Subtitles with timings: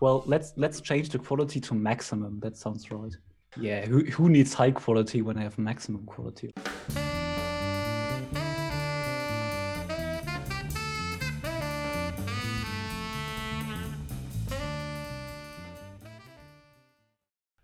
[0.00, 2.40] Well, let's let's change the quality to maximum.
[2.40, 3.14] That sounds right.
[3.56, 6.52] Yeah, who who needs high quality when I have maximum quality?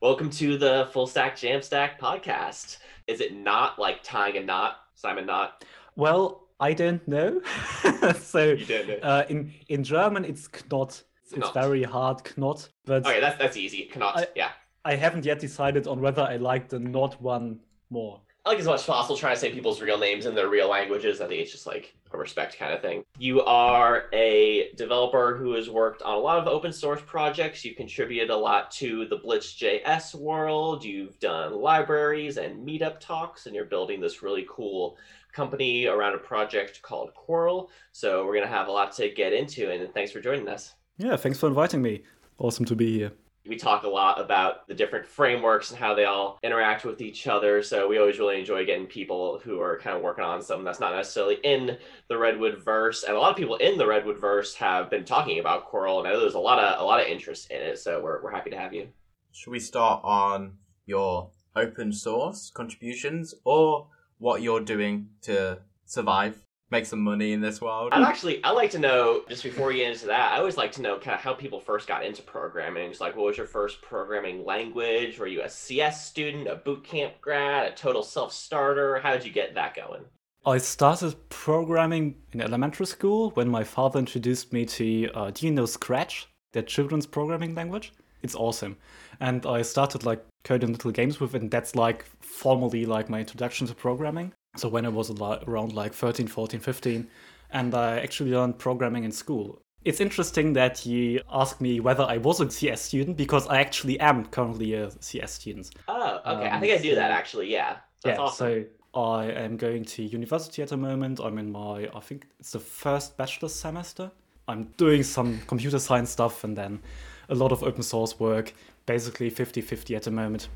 [0.01, 2.79] Welcome to the Full Stack Jamstack podcast.
[3.07, 5.65] Is it not like tying a knot, Simon Knott?
[5.97, 7.41] Well, I don't know.
[8.21, 8.99] so You don't know.
[9.03, 11.03] uh, in in German, it's knot.
[11.33, 11.55] It's Knot.
[11.55, 13.91] very hard knot, but Okay, that's that's easy.
[13.97, 14.17] Knot.
[14.19, 14.51] I- yeah.
[14.85, 17.59] I haven't yet decided on whether I like the knot one
[17.91, 18.21] more.
[18.45, 20.69] I like as much as possible trying to say people's real names in their real
[20.69, 21.21] languages.
[21.21, 23.03] I think it's just like a respect kind of thing.
[23.19, 27.65] You are a developer who has worked on a lot of open source projects.
[27.65, 30.85] You contributed a lot to the Blitz.js world.
[30.85, 34.97] You've done libraries and meetup talks, and you're building this really cool
[35.33, 37.69] company around a project called Quirrel.
[37.91, 40.75] So we're gonna have a lot to get into, and thanks for joining us.
[40.99, 42.03] Yeah, thanks for inviting me.
[42.39, 43.13] Awesome to be here.
[43.47, 47.27] we talk a lot about the different frameworks and how they all interact with each
[47.27, 47.63] other.
[47.63, 50.81] So we always really enjoy getting people who are kind of working on something that's
[50.81, 51.77] not necessarily in
[52.09, 53.05] the Redwood verse.
[53.05, 56.09] And a lot of people in the Redwood verse have been talking about Quirrel, and
[56.09, 57.79] I know there's a lot of a lot of interest in it.
[57.79, 58.89] So we're we're happy to have you.
[59.33, 60.55] Should we start on
[60.87, 67.61] your open source contributions or what you're doing to survive, make some money in this
[67.61, 67.93] world?
[67.93, 70.73] I'd actually I'd like to know just before we get into that, I always like
[70.73, 72.91] to know kind of how people first got into programming.
[72.91, 75.19] It's like what was your first programming language?
[75.19, 78.99] Were you a CS student, a boot camp grad, a total self starter?
[78.99, 80.05] How did you get that going?
[80.47, 85.51] I started programming in elementary school when my father introduced me to, uh, do you
[85.51, 87.93] know Scratch, the children's programming language?
[88.23, 88.77] It's awesome.
[89.19, 93.19] And I started like coding little games with it, and that's like formally like my
[93.19, 94.33] introduction to programming.
[94.57, 97.07] So when I was around like 13, 14, 15,
[97.51, 99.63] and I actually learned programming in school.
[99.85, 104.01] It's interesting that you asked me whether I was a CS student because I actually
[104.01, 105.71] am currently a CS student.
[105.87, 106.47] Oh, okay.
[106.49, 107.53] I Um, think I do that actually.
[107.53, 108.65] Yeah, that's yeah, awesome.
[108.95, 111.21] so I am going to university at the moment.
[111.21, 114.11] I'm in my, I think it's the first bachelor's semester.
[114.49, 116.81] I'm doing some computer science stuff and then
[117.29, 118.55] a lot of open source work,
[118.87, 120.49] basically 50 50 at the moment.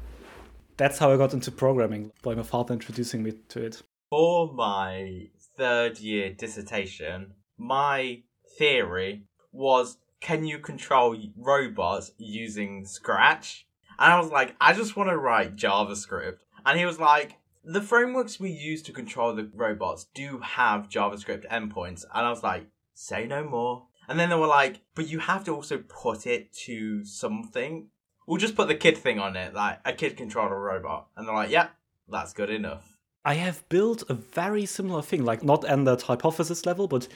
[0.76, 3.82] That's how I got into programming, by my father introducing me to it.
[4.10, 8.22] For my third year dissertation, my
[8.58, 9.22] theory
[9.52, 13.68] was can you control robots using Scratch?
[14.00, 16.38] And I was like, I just want to write JavaScript.
[16.66, 21.48] And he was like, the frameworks we use to control the robots do have JavaScript
[21.48, 22.04] endpoints.
[22.12, 23.86] And I was like, say no more.
[24.08, 27.90] And then they were like, but you have to also put it to something.
[28.26, 31.06] We'll just put the kid thing on it, like a kid controlled a robot.
[31.16, 31.68] And they're like, yeah,
[32.08, 32.96] that's good enough.
[33.24, 37.06] I have built a very similar thing, like not at that hypothesis level, but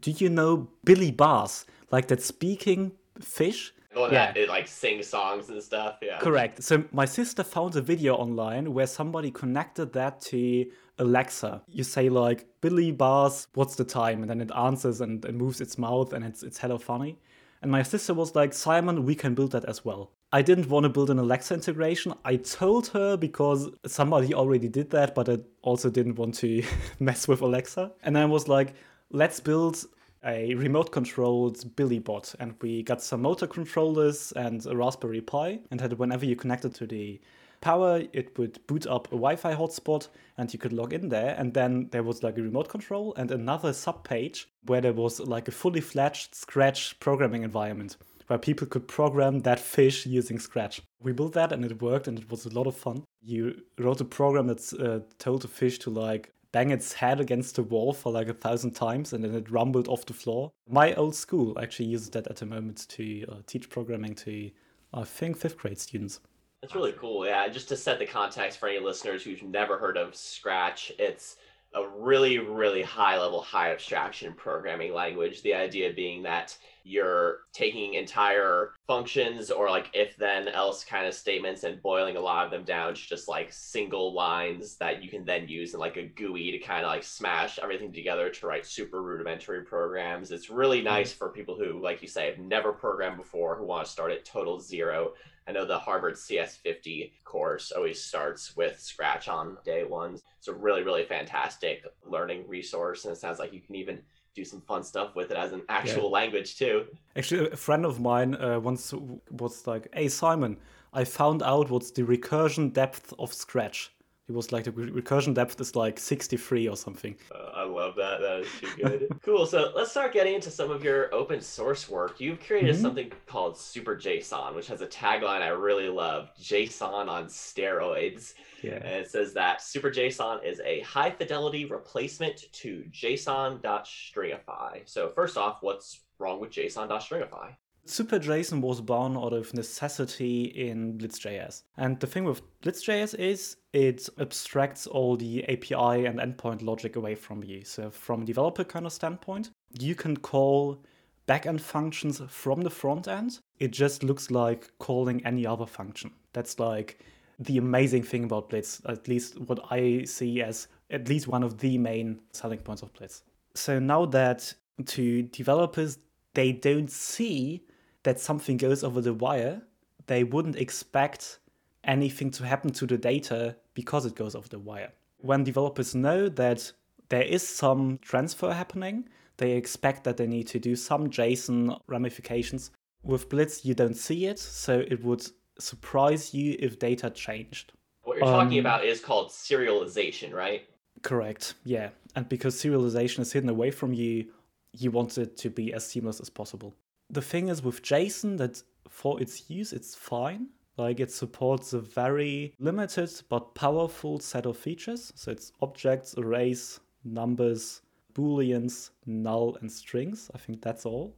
[0.00, 3.72] do you know Billy Bass, Like that speaking fish?
[3.92, 4.32] The one Yeah.
[4.32, 5.98] that it like sings songs and stuff.
[6.00, 6.18] Yeah.
[6.18, 6.62] Correct.
[6.62, 10.66] So my sister found a video online where somebody connected that to
[10.98, 11.62] Alexa.
[11.68, 14.22] You say like Billy Bass, what's the time?
[14.22, 17.18] And then it answers and, it moves its mouth and it's it's hella funny.
[17.60, 20.10] And my sister was like, Simon, we can build that as well.
[20.34, 22.14] I didn't want to build an Alexa integration.
[22.24, 26.62] I told her because somebody already did that, but I also didn't want to
[26.98, 27.92] mess with Alexa.
[28.02, 28.72] And I was like,
[29.10, 29.84] let's build
[30.24, 32.34] a remote controlled Billy bot.
[32.40, 35.60] And we got some motor controllers and a Raspberry Pi.
[35.70, 37.20] And had whenever you connected to the
[37.60, 41.34] power, it would boot up a Wi Fi hotspot and you could log in there.
[41.38, 45.20] And then there was like a remote control and another sub page where there was
[45.20, 47.98] like a fully fledged Scratch programming environment
[48.32, 50.80] where people could program that fish using Scratch.
[51.02, 53.04] We built that and it worked and it was a lot of fun.
[53.20, 57.56] You wrote a program that's uh, told the fish to like bang its head against
[57.56, 60.50] the wall for like a thousand times and then it rumbled off the floor.
[60.66, 64.50] My old school actually uses that at the moment to uh, teach programming to,
[64.94, 66.20] I think, fifth grade students.
[66.62, 67.26] That's really cool.
[67.26, 71.36] Yeah, just to set the context for any listeners who've never heard of Scratch, it's
[71.74, 75.42] a really, really high level, high abstraction programming language.
[75.42, 81.14] The idea being that you're taking entire functions or like if then else kind of
[81.14, 85.08] statements and boiling a lot of them down to just like single lines that you
[85.08, 88.46] can then use in like a GUI to kind of like smash everything together to
[88.46, 90.30] write super rudimentary programs.
[90.30, 90.88] It's really mm-hmm.
[90.88, 94.12] nice for people who, like you say, have never programmed before, who want to start
[94.12, 95.12] at total zero
[95.46, 100.18] I know the Harvard CS50 course always starts with Scratch on day one.
[100.38, 104.00] It's a really, really fantastic learning resource, and it sounds like you can even
[104.34, 106.86] do some fun stuff with it as an actual language too.
[107.16, 108.94] Actually, a friend of mine uh, once
[109.30, 110.56] was like, "Hey Simon,
[110.92, 113.92] I found out what's the recursion depth of Scratch."
[114.28, 117.16] It was like the recursion depth is like 63 or something.
[117.34, 118.20] Uh, I love that.
[118.20, 119.08] That is too good.
[119.24, 119.46] cool.
[119.46, 122.20] So let's start getting into some of your open source work.
[122.20, 122.82] You've created mm-hmm.
[122.82, 128.34] something called Super JSON, which has a tagline I really love JSON on steroids.
[128.62, 128.74] Yeah.
[128.74, 134.82] And it says that Super JSON is a high fidelity replacement to JSON.stringify.
[134.84, 137.56] So, first off, what's wrong with JSON.stringify?
[137.86, 141.64] SuperJSON was born out of necessity in Blitz.js.
[141.76, 147.16] And the thing with Blitz.js is it abstracts all the API and endpoint logic away
[147.16, 147.64] from you.
[147.64, 149.50] So, from a developer kind of standpoint,
[149.80, 150.84] you can call
[151.26, 153.40] backend functions from the front end.
[153.58, 156.12] It just looks like calling any other function.
[156.32, 157.00] That's like
[157.40, 161.58] the amazing thing about Blitz, at least what I see as at least one of
[161.58, 163.24] the main selling points of Blitz.
[163.54, 164.54] So, now that
[164.86, 165.98] to developers,
[166.34, 167.64] they don't see
[168.02, 169.62] that something goes over the wire,
[170.06, 171.38] they wouldn't expect
[171.84, 174.92] anything to happen to the data because it goes over the wire.
[175.18, 176.72] When developers know that
[177.08, 182.70] there is some transfer happening, they expect that they need to do some JSON ramifications.
[183.02, 185.26] With Blitz, you don't see it, so it would
[185.58, 187.72] surprise you if data changed.
[188.02, 190.64] What you're um, talking about is called serialization, right?
[191.02, 191.90] Correct, yeah.
[192.14, 194.26] And because serialization is hidden away from you,
[194.72, 196.74] you want it to be as seamless as possible
[197.12, 200.48] the thing is with JSON that for its use, it's fine.
[200.78, 205.12] Like it supports a very limited but powerful set of features.
[205.14, 207.82] So it's objects, arrays, numbers,
[208.14, 210.30] booleans, null, and strings.
[210.34, 211.14] I think that's all.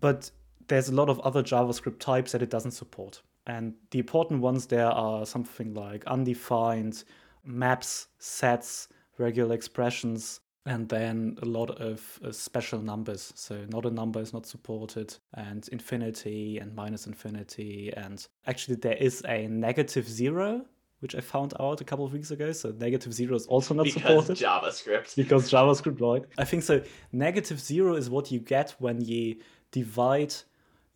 [0.00, 0.30] But
[0.68, 3.20] there's a lot of other JavaScript types that it doesn't support.
[3.46, 7.04] And the important ones there are something like undefined,
[7.44, 8.88] maps, sets,
[9.18, 13.32] regular expressions, and then a lot of uh, special numbers.
[13.36, 18.96] So not a number is not supported, and infinity and minus infinity, and actually there
[18.96, 20.64] is a negative zero.
[21.00, 22.52] Which I found out a couple of weeks ago.
[22.52, 24.36] So negative zero is also not because supported.
[24.46, 25.16] JavaScript.
[25.16, 26.22] Because JavaScript, right?
[26.38, 26.82] I think so.
[27.12, 29.36] Negative zero is what you get when you
[29.70, 30.32] divide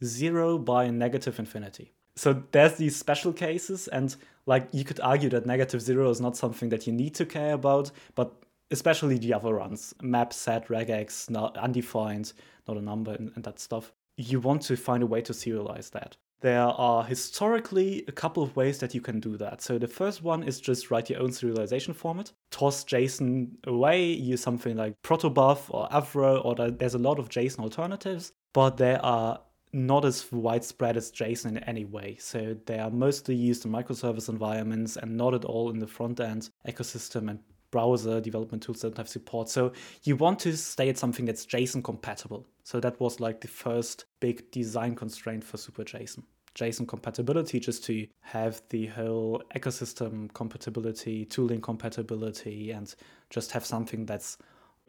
[0.03, 1.93] zero by negative infinity.
[2.17, 4.17] So there's these special cases, and
[4.47, 7.53] like you could argue that negative zero is not something that you need to care
[7.53, 8.33] about, but
[8.71, 12.33] especially the other runs, map, set, regex, not undefined,
[12.67, 13.93] not a number, and, and that stuff.
[14.17, 16.17] You want to find a way to serialize that.
[16.41, 19.61] There are historically a couple of ways that you can do that.
[19.61, 22.33] So the first one is just write your own serialization format.
[22.51, 27.61] Toss JSON away, use something like protobuf or Avro, or there's a lot of JSON
[27.61, 29.41] alternatives, but they are
[29.73, 32.17] not as widespread as JSON in any way.
[32.21, 36.21] So they are mostly used in microservice environments and not at all in the front
[36.21, 39.49] end ecosystem and browser development tools don't have support.
[39.49, 39.73] So
[40.05, 42.47] you want to stay at something that's JSON compatible.
[42.65, 46.23] So that was like the first big design constraint for Super JSON.
[46.55, 52.95] JSON compatibility just to have the whole ecosystem compatibility, tooling compatibility, and
[53.31, 54.39] just have something that's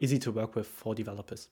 [0.00, 1.48] easy to work with for developers.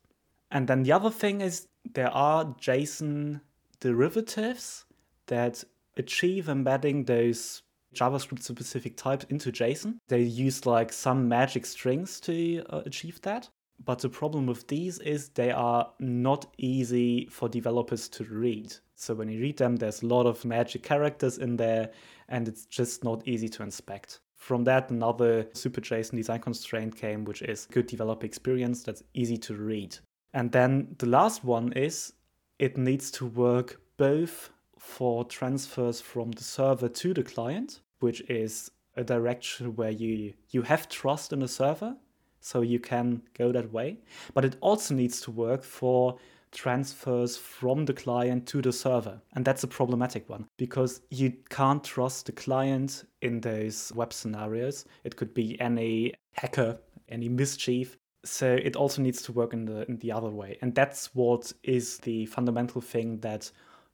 [0.50, 3.40] And then the other thing is there are JSON
[3.80, 4.86] derivatives
[5.26, 5.62] that
[5.96, 7.62] achieve embedding those
[7.94, 9.98] JavaScript specific types into JSON.
[10.08, 13.48] They use like some magic strings to uh, achieve that.
[13.84, 18.74] But the problem with these is they are not easy for developers to read.
[18.96, 21.90] So when you read them, there's a lot of magic characters in there,
[22.28, 24.20] and it's just not easy to inspect.
[24.34, 29.36] From that, another super JSON design constraint came, which is good developer experience that's easy
[29.38, 29.96] to read.
[30.34, 32.12] And then the last one is
[32.58, 38.70] it needs to work both for transfers from the server to the client, which is
[38.96, 41.96] a direction where you you have trust in the server,
[42.40, 43.98] so you can go that way.
[44.34, 46.18] But it also needs to work for
[46.50, 49.20] transfers from the client to the server.
[49.34, 54.84] And that's a problematic one because you can't trust the client in those web scenarios.
[55.04, 57.98] It could be any hacker, any mischief.
[58.24, 60.58] So it also needs to work in the in the other way.
[60.60, 63.50] And that's what is the fundamental thing that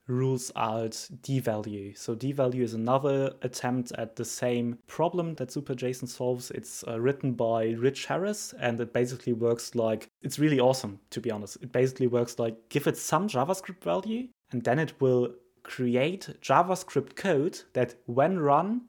[0.07, 1.97] rules out devalue.
[1.97, 6.51] So devalue is another attempt at the same problem that SuperJSON solves.
[6.51, 11.21] It's uh, written by Rich Harris and it basically works like it's really awesome to
[11.21, 11.57] be honest.
[11.61, 15.33] It basically works like give it some JavaScript value and then it will
[15.63, 18.81] create JavaScript code that when run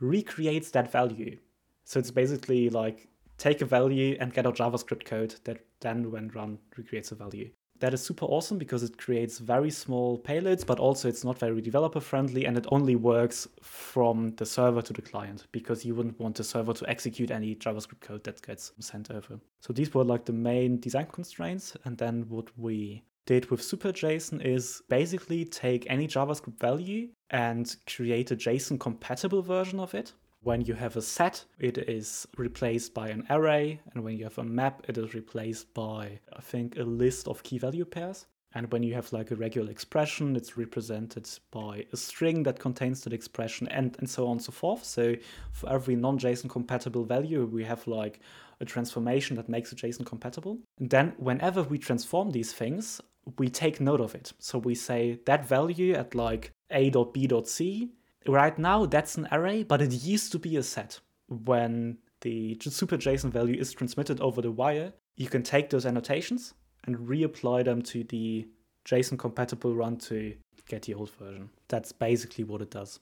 [0.00, 1.38] recreates that value.
[1.84, 6.28] So it's basically like take a value and get a JavaScript code that then when
[6.28, 7.50] run recreates a value
[7.80, 11.60] that is super awesome because it creates very small payloads, but also it's not very
[11.60, 16.18] developer friendly and it only works from the server to the client because you wouldn't
[16.20, 19.38] want the server to execute any JavaScript code that gets sent over.
[19.60, 21.76] So these were like the main design constraints.
[21.84, 28.30] And then what we did with SuperJSON is basically take any JavaScript value and create
[28.30, 30.12] a JSON compatible version of it
[30.44, 34.36] When you have a set, it is replaced by an array, and when you have
[34.36, 38.26] a map, it is replaced by, I think, a list of key value pairs.
[38.52, 43.00] And when you have like a regular expression, it's represented by a string that contains
[43.00, 44.84] that expression and, and so on and so forth.
[44.84, 45.14] So
[45.52, 48.20] for every non-JSON compatible value, we have like
[48.60, 50.58] a transformation that makes it JSON compatible.
[50.78, 53.00] And then whenever we transform these things,
[53.38, 54.34] we take note of it.
[54.38, 57.90] So we say that value at like a.b.c,
[58.26, 61.00] right now that's an array, but it used to be a set.
[61.28, 66.54] When the super JSON value is transmitted over the wire, you can take those annotations
[66.84, 68.48] and reapply them to the
[68.86, 70.34] JSON compatible run to
[70.68, 71.50] get the old version.
[71.68, 73.00] That's basically what it does.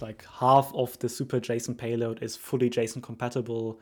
[0.00, 3.80] Like half of the super JSON payload is fully JSON compatible,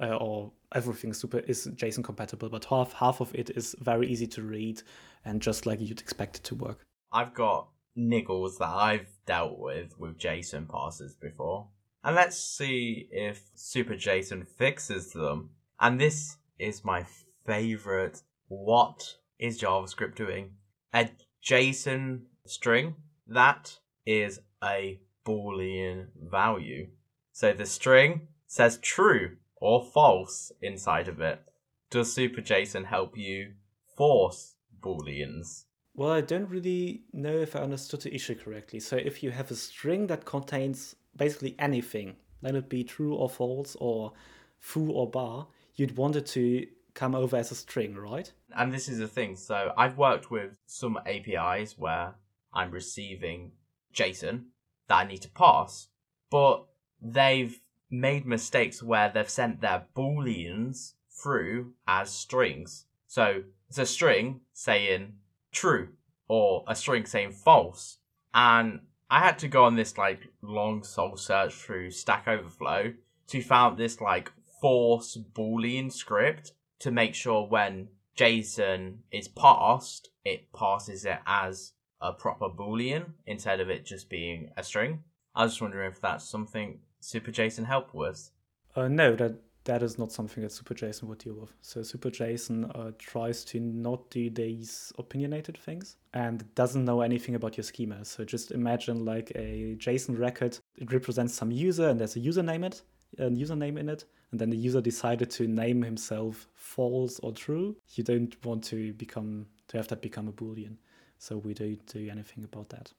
[0.00, 4.26] uh, or everything super is JSON compatible, but half half of it is very easy
[4.28, 4.82] to read
[5.24, 6.86] and just like you'd expect it to work.
[7.12, 11.68] I've got niggles that I've dealt with with JSON parsers before.
[12.04, 15.50] And let's see if Super JSON fixes them.
[15.80, 17.04] And this is my
[17.44, 20.52] favorite what is JavaScript doing?
[20.94, 21.10] A
[21.44, 22.94] JSON string
[23.26, 26.88] that is a Boolean value.
[27.32, 31.42] So the string says true or false inside of it.
[31.90, 33.52] Does SuperJSON help you
[33.96, 35.64] force Booleans?
[35.98, 38.78] Well, I don't really know if I understood the issue correctly.
[38.78, 43.28] So if you have a string that contains basically anything, let it be true or
[43.28, 44.12] false or
[44.60, 48.32] foo or bar, you'd want it to come over as a string, right?
[48.56, 49.34] And this is the thing.
[49.34, 52.14] So I've worked with some APIs where
[52.54, 53.50] I'm receiving
[53.92, 54.44] JSON
[54.86, 55.88] that I need to pass,
[56.30, 56.64] but
[57.02, 57.58] they've
[57.90, 62.86] made mistakes where they've sent their booleans through as strings.
[63.08, 65.14] So it's a string saying
[65.58, 65.88] true
[66.28, 67.98] or a string saying false.
[68.32, 72.94] And I had to go on this like long soul search through Stack Overflow
[73.28, 80.52] to find this like force boolean script to make sure when JSON is passed, it
[80.52, 85.02] passes it as a proper boolean instead of it just being a string.
[85.34, 88.30] I was just wondering if that's something SuperJSON help with.
[88.76, 91.52] Uh, no, that that is not something that SuperJSON would deal with.
[91.60, 97.58] So SuperJSON uh, tries to not do these opinionated things and doesn't know anything about
[97.58, 98.02] your schema.
[98.04, 100.58] So just imagine like a JSON record.
[100.76, 102.82] It represents some user and there's a username it,
[103.18, 107.76] a username in it, and then the user decided to name himself false or true,
[107.94, 110.76] you don't want to become to have that become a boolean.
[111.18, 112.90] So we don't do anything about that.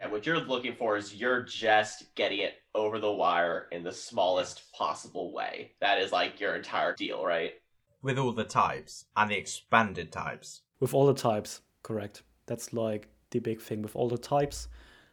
[0.00, 3.92] And what you're looking for is you're just getting it over the wire in the
[3.92, 5.72] smallest possible way.
[5.80, 7.54] That is like your entire deal, right?
[8.02, 10.62] With all the types and the expanded types.
[10.78, 12.22] With all the types, correct.
[12.46, 14.68] That's like the big thing with all the types.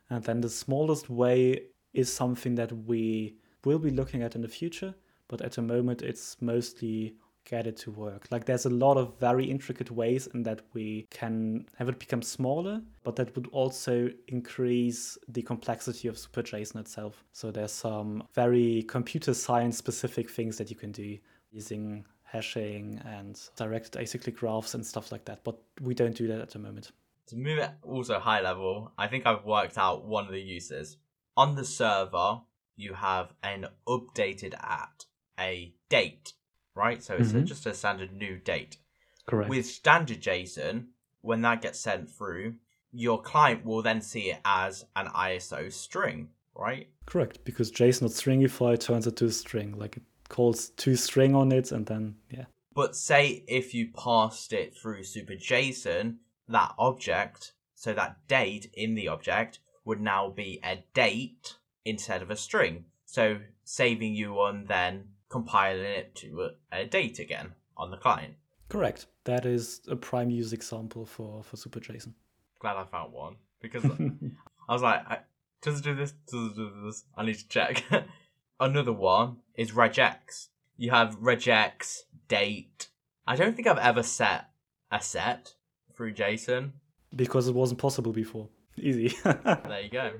[0.10, 1.64] And then the smallest way
[1.94, 4.94] is something that we will be looking at in the future
[5.28, 8.28] but at the moment it's mostly get it to work.
[8.32, 12.22] Like there's a lot of very intricate ways in that we can have it become
[12.22, 17.24] smaller, but that would also increase the complexity of SuperJSON itself.
[17.32, 21.18] So there's some very computer science specific things that you can do
[21.52, 26.42] using hashing and directed acyclic graphs and stuff like that, but we don't do that
[26.42, 26.92] at the moment.
[27.28, 30.98] To move it also high level, I think I've worked out one of the uses.
[31.38, 32.42] On the server,
[32.76, 35.06] you have an updated at
[35.40, 36.34] a date,
[36.76, 37.02] right?
[37.02, 37.40] So it's mm-hmm.
[37.40, 38.78] a, just a standard new date.
[39.26, 39.50] Correct.
[39.50, 40.86] With standard JSON,
[41.22, 42.56] when that gets sent through,
[42.92, 46.88] your client will then see it as an ISO string, right?
[47.06, 51.52] Correct, because JSON stringify turns it to a string, like it calls to string on
[51.52, 52.46] it, and then yeah.
[52.74, 56.18] But say if you passed it through Super JSON,
[56.48, 62.32] that object, so that date in the object would now be a date instead of
[62.32, 62.86] a string.
[63.06, 68.36] So saving you on then compiling it to a, date again on the client.
[68.70, 69.08] Correct.
[69.26, 72.14] That is a prime use example for for SuperJSON.
[72.60, 75.20] Glad I found one because I was like, I,
[75.62, 76.14] does it do this?
[76.28, 77.04] Does it do this?
[77.16, 77.84] I need to check.
[78.60, 80.48] Another one is regex.
[80.78, 82.90] You have regex date.
[83.28, 84.50] I don't think I've ever set
[84.92, 85.56] a set
[85.96, 86.72] through JSON
[87.16, 88.50] because it wasn't possible before.
[88.78, 89.16] Easy.
[89.24, 90.12] there you go.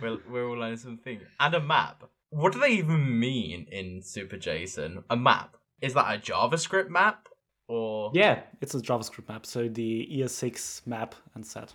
[0.00, 1.20] We're, we're all learning something.
[1.40, 2.04] And a map.
[2.32, 5.04] What do they even mean in SuperJSON?
[5.10, 5.56] A map?
[5.82, 7.28] Is that a JavaScript map?
[7.68, 9.44] Or Yeah, it's a JavaScript map.
[9.44, 11.74] So the ES6 map and set.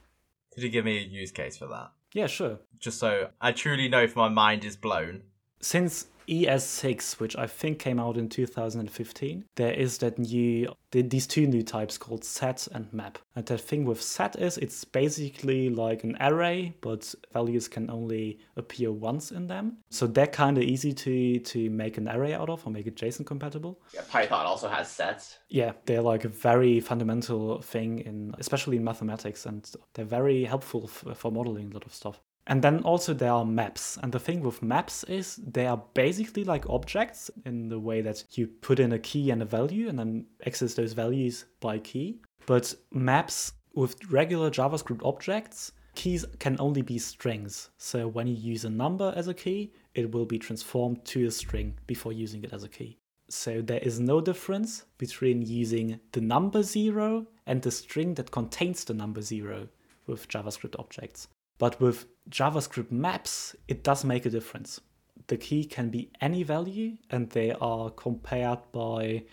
[0.53, 1.91] Could you give me a use case for that?
[2.13, 2.57] Yeah, sure.
[2.79, 5.21] Just so I truly know if my mind is blown.
[5.61, 11.47] Since ES6, which I think came out in 2015, there is that new, these two
[11.47, 13.17] new types called set and map.
[13.35, 18.39] And the thing with set is it's basically like an array, but values can only
[18.55, 19.77] appear once in them.
[19.89, 22.95] So they're kind of easy to, to make an array out of or make it
[22.95, 23.79] JSON compatible.
[23.93, 25.37] Yeah, Python also has sets.
[25.49, 30.87] Yeah, they're like a very fundamental thing in, especially in mathematics, and they're very helpful
[30.87, 32.19] for modeling a lot of stuff.
[32.47, 33.97] And then also there are maps.
[34.01, 38.23] And the thing with maps is they are basically like objects in the way that
[38.37, 42.21] you put in a key and a value and then access those values by key.
[42.45, 47.69] But maps with regular JavaScript objects, keys can only be strings.
[47.77, 51.31] So when you use a number as a key, it will be transformed to a
[51.31, 52.97] string before using it as a key.
[53.29, 58.85] So there is no difference between using the number zero and the string that contains
[58.85, 59.67] the number zero
[60.05, 61.27] with JavaScript objects.
[61.57, 64.81] But with JavaScript maps, it does make a difference.
[65.27, 69.23] The key can be any value and they are compared by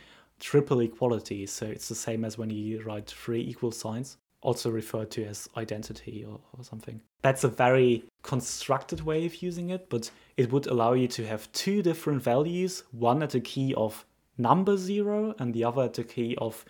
[0.40, 1.46] triple equality.
[1.46, 5.48] So it's the same as when you write three equal signs, also referred to as
[5.56, 7.00] identity or, or something.
[7.22, 11.50] That's a very constructed way of using it, but it would allow you to have
[11.52, 14.04] two different values, one at a key of
[14.36, 16.64] number zero and the other at a key of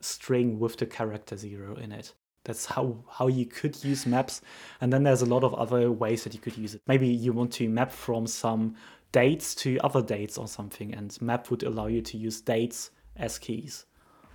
[0.00, 2.12] string with the character zero in it.
[2.46, 4.40] That's how, how you could use maps.
[4.80, 6.82] And then there's a lot of other ways that you could use it.
[6.86, 8.76] Maybe you want to map from some
[9.10, 13.38] dates to other dates or something, and map would allow you to use dates as
[13.38, 13.86] keys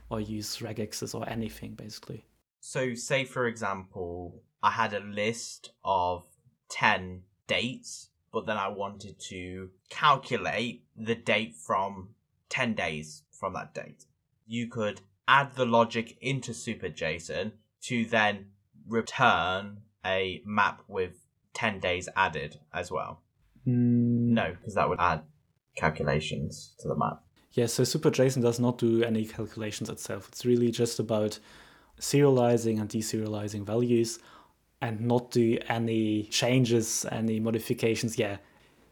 [0.10, 2.26] or use regexes or anything basically.
[2.60, 6.26] So, say for example, I had a list of
[6.70, 12.10] 10 dates, but then I wanted to calculate the date from
[12.50, 14.06] 10 days from that date.
[14.46, 18.48] You could add the logic into SuperJSON to then
[18.88, 23.22] return a map with 10 days added as well?
[23.68, 24.34] Mm.
[24.34, 25.24] No, because that would add
[25.76, 27.24] calculations to the map.
[27.54, 30.30] Yeah, so SuperJSON does not do any calculations itself.
[30.30, 31.38] It's really just about
[32.00, 34.20] serializing and deserializing values
[34.82, 38.18] and not do any changes, any modifications.
[38.18, 38.38] Yeah,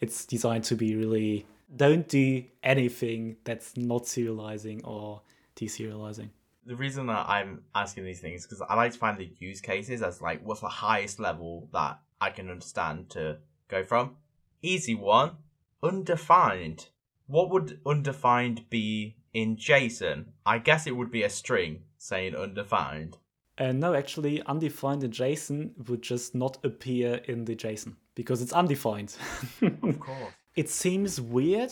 [0.02, 5.22] it's designed to be really don't do anything that's not serializing or
[5.56, 6.30] deserializing
[6.66, 10.02] the reason that I'm asking these things because I like to find the use cases
[10.02, 13.38] as like what's the highest level that I can understand to
[13.68, 14.18] go from.
[14.62, 15.38] Easy one,
[15.82, 16.88] undefined.
[17.28, 20.26] What would undefined be in JSON?
[20.46, 23.18] I guess it would be a string saying undefined.
[23.58, 28.54] Uh, no, actually, undefined in JSON would just not appear in the JSON because it's
[28.54, 29.16] undefined.
[29.62, 30.34] of course.
[30.56, 31.72] It seems weird,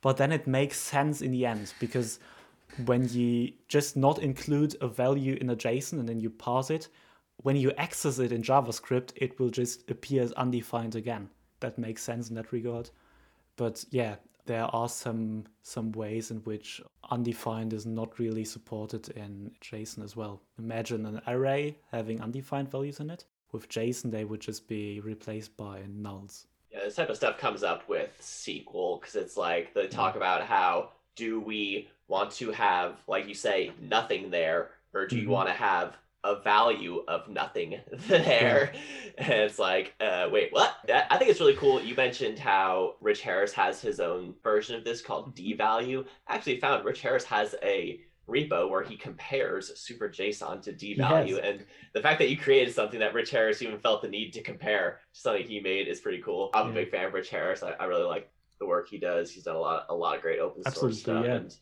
[0.00, 2.20] but then it makes sense in the end because
[2.84, 6.88] when you just not include a value in a JSON and then you parse it,
[7.38, 11.28] when you access it in JavaScript, it will just appear as undefined again.
[11.60, 12.90] That makes sense in that regard.
[13.56, 19.50] But yeah, there are some some ways in which undefined is not really supported in
[19.60, 20.42] JSON as well.
[20.58, 23.24] Imagine an array having undefined values in it.
[23.52, 26.46] With JSON, they would just be replaced by nulls.
[26.70, 30.16] Yeah, this type of stuff comes up with SQL because it's like they talk mm.
[30.16, 35.22] about how do we want to have, like you say, nothing there, or do you
[35.22, 35.32] mm-hmm.
[35.32, 38.72] want to have a value of nothing there?
[39.16, 40.74] And it's like, uh, wait, what?
[40.88, 41.80] That, I think it's really cool.
[41.80, 45.62] You mentioned how Rich Harris has his own version of this called mm-hmm.
[45.62, 46.04] devalue.
[46.26, 51.36] I actually found Rich Harris has a repo where he compares super JSON to devalue.
[51.36, 51.40] Yes.
[51.44, 54.42] And the fact that you created something that Rich Harris even felt the need to
[54.42, 56.50] compare to something he made is pretty cool.
[56.54, 56.72] I'm yeah.
[56.72, 57.62] a big fan of Rich Harris.
[57.62, 59.30] I, I, really like the work he does.
[59.30, 61.24] He's done a lot, a lot of great open source Absolutely, stuff.
[61.24, 61.34] Yeah.
[61.34, 61.56] And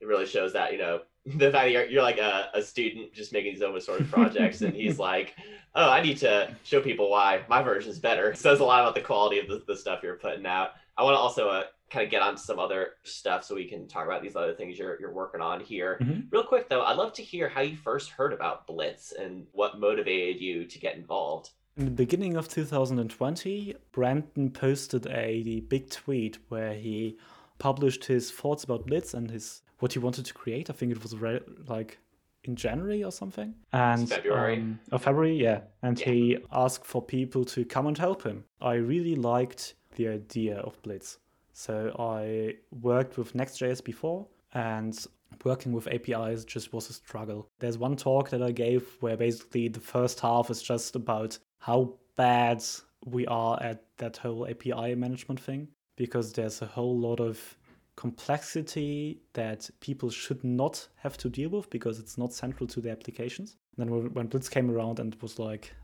[0.00, 3.12] it really shows that you know the fact that you're, you're like a, a student
[3.12, 5.34] just making these open source projects and he's like
[5.74, 8.30] oh i need to show people why my version is better.
[8.30, 10.70] It says a lot about the quality of the, the stuff you're putting out.
[10.96, 13.66] I want to also uh, kind of get on to some other stuff so we
[13.66, 15.98] can talk about these other things you're, you're working on here.
[16.00, 16.20] Mm-hmm.
[16.30, 19.78] real quick though i'd love to hear how you first heard about blitz and what
[19.78, 21.50] motivated you to get involved.
[21.76, 27.18] In the beginning of 2020 brandon posted a big tweet where he
[27.58, 30.70] published his thoughts about blitz and his what he wanted to create.
[30.70, 31.98] I think it was re- like
[32.44, 33.54] in January or something.
[33.72, 34.58] And February.
[34.58, 35.60] Um, oh, February, yeah.
[35.82, 36.06] And yeah.
[36.06, 38.44] he asked for people to come and help him.
[38.60, 41.18] I really liked the idea of Blitz.
[41.52, 45.06] So I worked with Next.js before and
[45.44, 47.48] working with APIs just was a struggle.
[47.58, 51.94] There's one talk that I gave where basically the first half is just about how
[52.16, 52.62] bad
[53.04, 57.56] we are at that whole API management thing because there's a whole lot of
[57.96, 62.90] complexity that people should not have to deal with because it's not central to the
[62.90, 63.56] applications.
[63.76, 65.74] And then when Blitz came around and was like,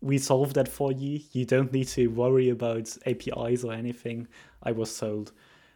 [0.00, 1.20] we solved that for you.
[1.32, 4.26] You don't need to worry about APIs or anything.
[4.62, 5.32] I was sold.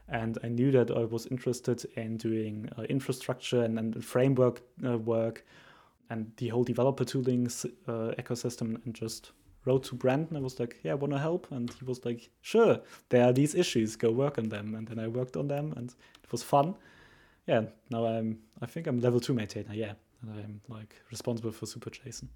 [0.08, 4.98] and I knew that I was interested in doing uh, infrastructure and, and framework uh,
[4.98, 5.44] work
[6.10, 7.46] and the whole developer tooling
[7.88, 9.32] uh, ecosystem and just
[9.66, 10.36] wrote to Brandon.
[10.36, 11.50] I was like, yeah, I want to help.
[11.50, 14.74] And he was like, sure, there are these issues, go work on them.
[14.74, 16.74] And then I worked on them and it was fun.
[17.46, 19.92] Yeah, now I'm, I think I'm level two maintainer, yeah.
[20.22, 22.28] And I'm like responsible for Super JSON.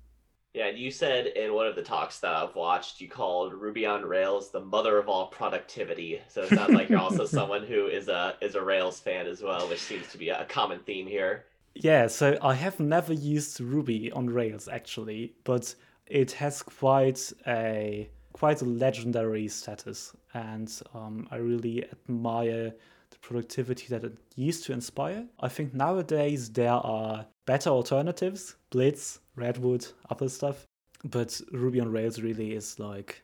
[0.52, 3.86] Yeah, and you said in one of the talks that I've watched, you called Ruby
[3.86, 6.20] on Rails the mother of all productivity.
[6.26, 9.42] So it sounds like you're also someone who is a is a Rails fan as
[9.42, 11.44] well, which seems to be a common theme here.
[11.76, 15.72] Yeah, so I have never used Ruby on Rails actually, but
[16.10, 22.74] it has quite a quite a legendary status, and um, I really admire
[23.10, 25.24] the productivity that it used to inspire.
[25.40, 30.66] I think nowadays there are better alternatives, Blitz, Redwood, other stuff,
[31.04, 33.22] but Ruby on Rails really is like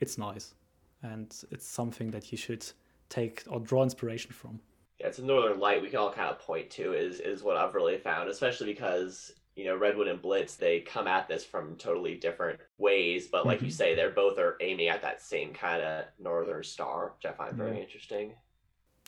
[0.00, 0.54] it's nice,
[1.02, 2.64] and it's something that you should
[3.08, 4.60] take or draw inspiration from.
[5.00, 7.56] Yeah, it's a northern light we can all kind of point to is is what
[7.56, 11.74] I've really found, especially because you know Redwood and Blitz they come at this from
[11.76, 13.66] totally different ways, but like mm-hmm.
[13.66, 17.36] you say, they're both are aiming at that same kind of northern star, which I
[17.36, 17.82] find very yeah.
[17.82, 18.32] interesting.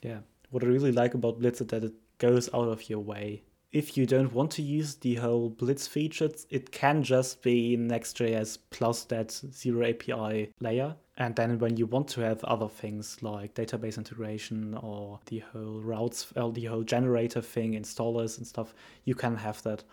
[0.03, 0.19] Yeah,
[0.51, 3.43] what I really like about Blitz is that it goes out of your way.
[3.71, 8.59] If you don't want to use the whole Blitz features, it can just be Next.js
[8.71, 10.97] plus that zero API layer.
[11.17, 15.81] And then when you want to have other things like database integration or the whole
[15.81, 19.85] routes, or the whole generator thing, installers and stuff, you can have that.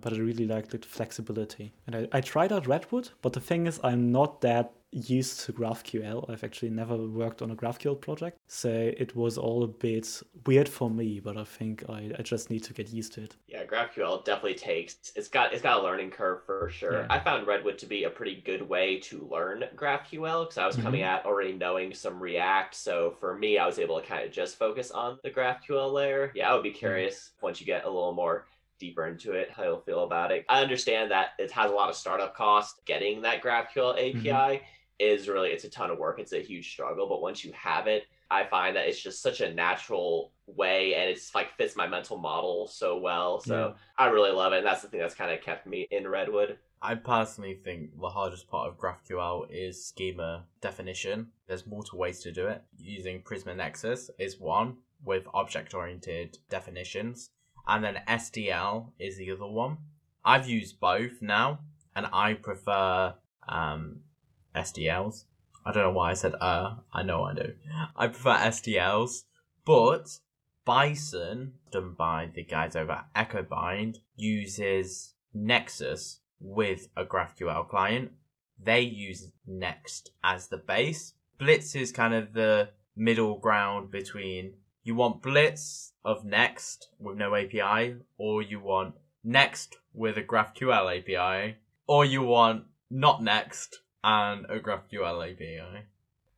[0.00, 1.72] But I really like the flexibility.
[1.86, 5.52] And I, I tried out Redwood, but the thing is, I'm not that used to
[5.52, 6.30] GraphQL.
[6.30, 8.38] I've actually never worked on a GraphQL project.
[8.46, 12.50] So it was all a bit weird for me, but I think I, I just
[12.50, 13.36] need to get used to it.
[13.48, 17.00] Yeah, GraphQL definitely takes it's got it's got a learning curve for sure.
[17.00, 17.06] Yeah.
[17.10, 20.76] I found Redwood to be a pretty good way to learn GraphQL because I was
[20.76, 21.16] coming mm-hmm.
[21.16, 22.74] at already knowing some React.
[22.74, 26.30] So for me, I was able to kind of just focus on the GraphQL layer.
[26.34, 26.78] Yeah, I would be mm-hmm.
[26.78, 27.46] curious mm-hmm.
[27.46, 28.46] once you get a little more
[28.78, 30.44] deeper into it, how you'll feel about it.
[30.48, 34.28] I understand that it has a lot of startup cost getting that GraphQL API.
[34.28, 34.64] Mm-hmm
[34.98, 36.18] is really it's a ton of work.
[36.18, 39.40] It's a huge struggle, but once you have it, I find that it's just such
[39.40, 43.40] a natural way and it's like fits my mental model so well.
[43.40, 44.04] So yeah.
[44.04, 44.58] I really love it.
[44.58, 46.58] And that's the thing that's kind of kept me in Redwood.
[46.82, 51.28] I personally think the hardest part of GraphQL is schema definition.
[51.46, 52.62] There's multiple ways to do it.
[52.76, 57.30] Using Prisma Nexus is one with object oriented definitions,
[57.66, 59.78] and then SDL is the other one.
[60.24, 61.60] I've used both now,
[61.94, 63.14] and I prefer
[63.48, 64.00] um,
[64.54, 65.24] SDLs.
[65.66, 66.76] I don't know why I said uh.
[66.92, 67.54] I know I do.
[67.96, 69.24] I prefer SDLs,
[69.64, 70.18] but
[70.64, 78.12] Bison, done by the guys over at EchoBind, uses Nexus with a GraphQL client.
[78.62, 81.14] They use Next as the base.
[81.38, 87.34] Blitz is kind of the middle ground between you want Blitz of Next with no
[87.34, 88.94] API, or you want
[89.24, 95.86] Next with a GraphQL API, or you want not Next and a GraphQL API.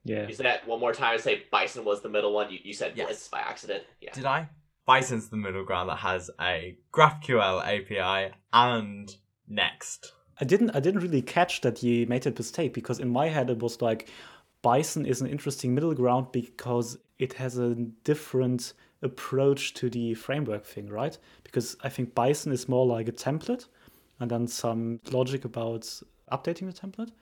[0.05, 0.29] Yeah.
[0.29, 2.51] You said that one more time and say Bison was the middle one.
[2.53, 3.07] You, you said yes.
[3.07, 3.83] Blitz by accident.
[4.01, 4.13] Yeah.
[4.13, 4.49] Did I?
[4.87, 9.15] Bison's the middle ground that has a GraphQL API and
[9.49, 10.13] Next.
[10.41, 13.51] I didn't I didn't really catch that you made a mistake because in my head
[13.51, 14.09] it was like
[14.63, 17.75] Bison is an interesting middle ground because it has a
[18.05, 21.17] different approach to the framework thing, right?
[21.45, 23.67] Because I think Bison is more like a template
[24.21, 25.83] and then some logic about
[26.33, 27.13] updating the template.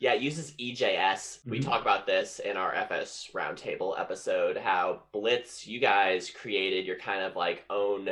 [0.00, 0.78] Yeah, it uses EJS.
[0.78, 1.50] Mm-hmm.
[1.50, 4.56] We talk about this in our FS Roundtable episode.
[4.56, 8.10] How Blitz, you guys created your kind of like own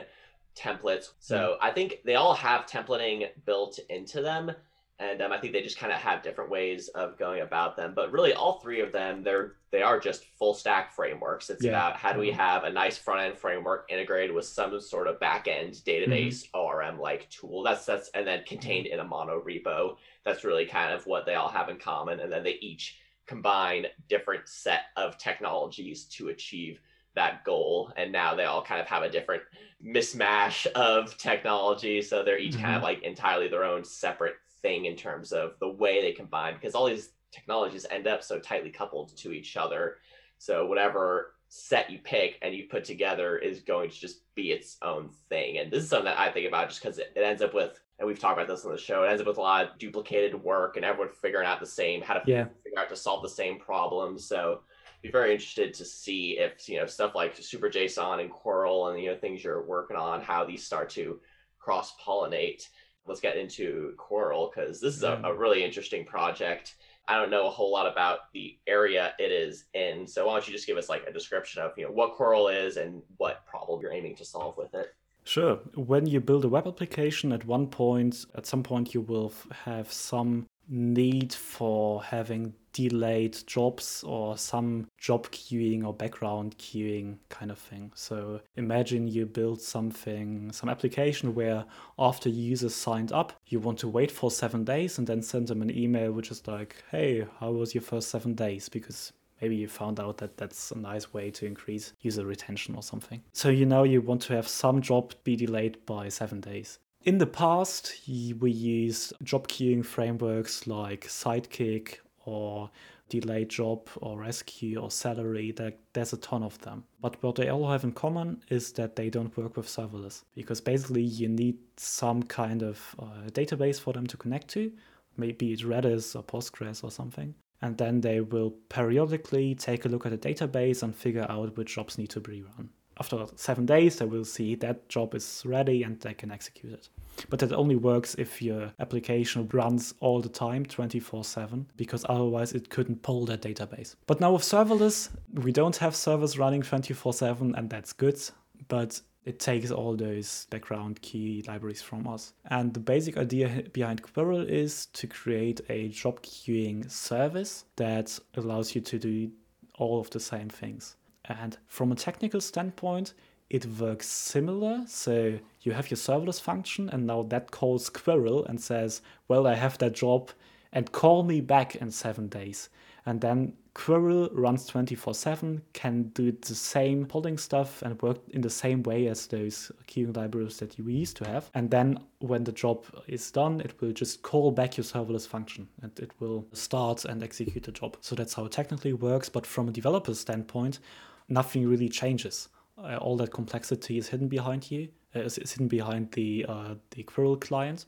[0.56, 1.10] templates.
[1.20, 1.64] So mm-hmm.
[1.64, 4.50] I think they all have templating built into them,
[4.98, 7.92] and um, I think they just kind of have different ways of going about them.
[7.94, 11.50] But really, all three of them, they're they are just full stack frameworks.
[11.50, 11.70] It's yeah.
[11.70, 12.38] about how do we mm-hmm.
[12.38, 16.58] have a nice front end framework integrated with some sort of back end database mm-hmm.
[16.58, 17.62] ORM like tool.
[17.62, 21.36] That's that's and then contained in a mono repo that's really kind of what they
[21.36, 26.80] all have in common and then they each combine different set of technologies to achieve
[27.14, 29.42] that goal and now they all kind of have a different
[29.82, 32.62] mismatch of technology so they're each mm-hmm.
[32.62, 32.96] kind of mm-hmm.
[32.96, 36.86] like entirely their own separate thing in terms of the way they combine because all
[36.86, 39.96] these technologies end up so tightly coupled to each other
[40.38, 44.76] so whatever set you pick and you put together is going to just be its
[44.82, 47.42] own thing and this is something that i think about just because it, it ends
[47.42, 49.04] up with and we've talked about this on the show.
[49.04, 52.02] It ends up with a lot of duplicated work and everyone figuring out the same
[52.02, 52.46] how to yeah.
[52.62, 54.18] figure out to solve the same problem.
[54.18, 54.60] So
[55.02, 59.02] be very interested to see if you know stuff like Super JSON and Quirrel and
[59.02, 61.20] you know things you're working on, how these start to
[61.58, 62.68] cross pollinate.
[63.06, 65.38] Let's get into Quirrel because this is a, a, mm.
[65.38, 66.76] really interesting project.
[67.08, 70.06] I don't know a whole lot about the area it is in.
[70.06, 72.48] So why don't you just give us like a description of you know what Quirrel
[72.48, 74.94] is and what problem you're aiming to solve with it?
[75.24, 75.56] Sure.
[75.74, 79.32] When you build a web application, at one point, at some point, you will
[79.64, 87.50] have some need for having delayed jobs or some job queuing or background queuing kind
[87.50, 87.90] of thing.
[87.94, 91.64] So imagine you build something, some application where
[91.98, 95.62] after users signed up, you want to wait for seven days and then send them
[95.62, 98.68] an email which is like, hey, how was your first seven days?
[98.68, 102.82] Because maybe you found out that that's a nice way to increase user retention or
[102.82, 103.22] something.
[103.32, 106.78] So you know you want to have some job be delayed by seven days.
[107.04, 112.70] In the past, we used job queuing frameworks like Sidekiq or
[113.08, 115.54] Delayed Job or Resque or Celery.
[115.92, 116.84] There's a ton of them.
[117.00, 120.60] But what they all have in common is that they don't work with serverless because
[120.60, 124.70] basically you need some kind of uh, database for them to connect to,
[125.16, 130.06] maybe it's Redis or Postgres or something and then they will periodically take a look
[130.06, 132.68] at the database and figure out which jobs need to be run.
[132.98, 136.88] After seven days, they will see that job is ready and they can execute it.
[137.28, 142.52] But that only works if your application runs all the time, 24 7, because otherwise
[142.52, 143.96] it couldn't pull that database.
[144.06, 148.20] But now with serverless, we don't have servers running 24 7, and that's good.
[148.68, 152.32] But it takes all those background key libraries from us.
[152.46, 158.74] And the basic idea behind Quirrel is to create a job queuing service that allows
[158.74, 159.30] you to do
[159.78, 160.96] all of the same things.
[161.28, 163.14] And from a technical standpoint,
[163.48, 164.82] it works similar.
[164.86, 169.54] So you have your serverless function, and now that calls Quirrel and says, Well, I
[169.54, 170.30] have that job,
[170.72, 172.68] and call me back in seven days.
[173.06, 178.40] And then Quirrel runs 24 7, can do the same polling stuff and work in
[178.40, 181.50] the same way as those queuing libraries that you used to have.
[181.54, 185.68] And then when the job is done, it will just call back your serverless function
[185.82, 187.98] and it will start and execute the job.
[188.00, 189.28] So that's how it technically works.
[189.28, 190.80] But from a developer's standpoint,
[191.28, 192.48] nothing really changes.
[192.78, 197.36] Uh, all that complexity is hidden behind you, uh, hidden behind the, uh, the Quirrel
[197.36, 197.86] client.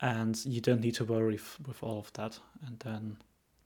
[0.00, 2.38] And you don't need to worry f- with all of that.
[2.66, 3.16] And then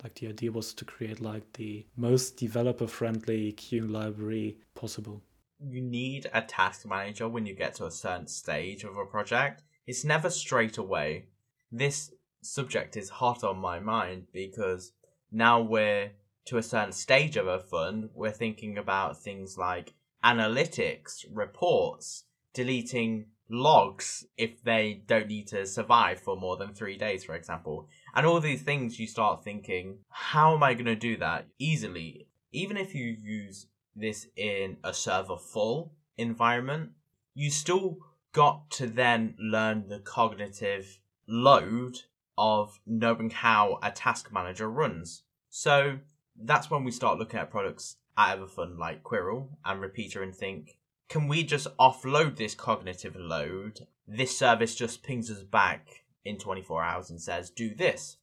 [0.03, 5.23] like the idea was to create like the most developer friendly queuing library possible.
[5.65, 9.62] You need a task manager when you get to a certain stage of a project.
[9.87, 11.27] It's never straight away.
[11.71, 12.12] This
[12.43, 14.93] subject is hot on my mind because
[15.31, 16.11] now we're
[16.46, 22.24] to a certain stage of a fund, we're thinking about things like analytics, reports,
[22.55, 27.88] deleting logs if they don't need to survive for more than three days, for example.
[28.14, 32.28] And all these things you start thinking, how am I going to do that easily?
[32.52, 36.90] Even if you use this in a server full environment,
[37.35, 37.98] you still
[38.33, 41.98] got to then learn the cognitive load
[42.38, 45.22] of knowing how a task manager runs.
[45.50, 45.98] So
[46.44, 50.76] that's when we start looking at products at Everfund like Quirrel and Repeater and think,
[51.09, 53.87] can we just offload this cognitive load?
[54.07, 58.16] This service just pings us back in 24 hours and says, do this.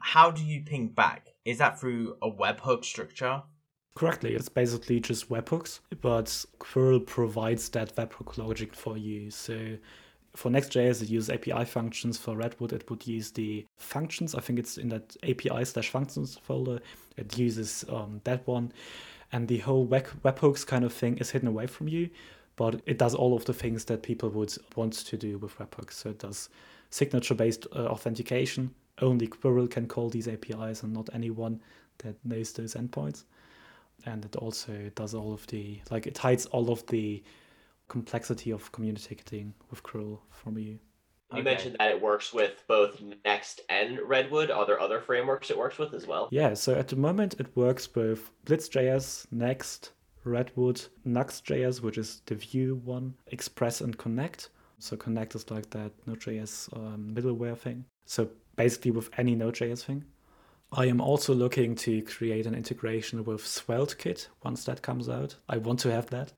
[0.00, 1.28] How do you ping back?
[1.44, 3.42] Is that through a webhook structure?
[3.94, 9.30] Correctly, it's basically just webhooks, but Quirrel provides that webhook logic for you.
[9.30, 9.76] So
[10.36, 12.18] for Next.js, it uses API functions.
[12.18, 14.34] For Redwood, it would use the functions.
[14.34, 16.80] I think it's in that API slash functions folder.
[17.16, 18.72] It uses um, that one.
[19.32, 22.10] And the whole web- webhooks kind of thing is hidden away from you,
[22.56, 25.92] but it does all of the things that people would want to do with webhooks.
[25.92, 26.48] So it does
[26.90, 28.74] signature based uh, authentication.
[29.00, 31.60] Only Quirrel can call these APIs and not anyone
[31.98, 33.24] that knows those endpoints.
[34.06, 37.22] And it also does all of the, like, it hides all of the
[37.88, 40.78] complexity of communicating with Quirrel from you.
[41.32, 41.42] You okay.
[41.42, 44.50] mentioned that it works with both Next and Redwood.
[44.50, 46.28] Are there other frameworks it works with as well?
[46.30, 49.92] Yeah, so at the moment it works with Blitz.js, Next,
[50.24, 54.50] Redwood, Nuxt.js, which is the Vue one, Express and Connect.
[54.78, 57.84] So Connect is like that Node.js um, middleware thing.
[58.04, 60.04] So basically with any Node.js thing.
[60.72, 65.36] I am also looking to create an integration with SvelteKit once that comes out.
[65.48, 66.32] I want to have that.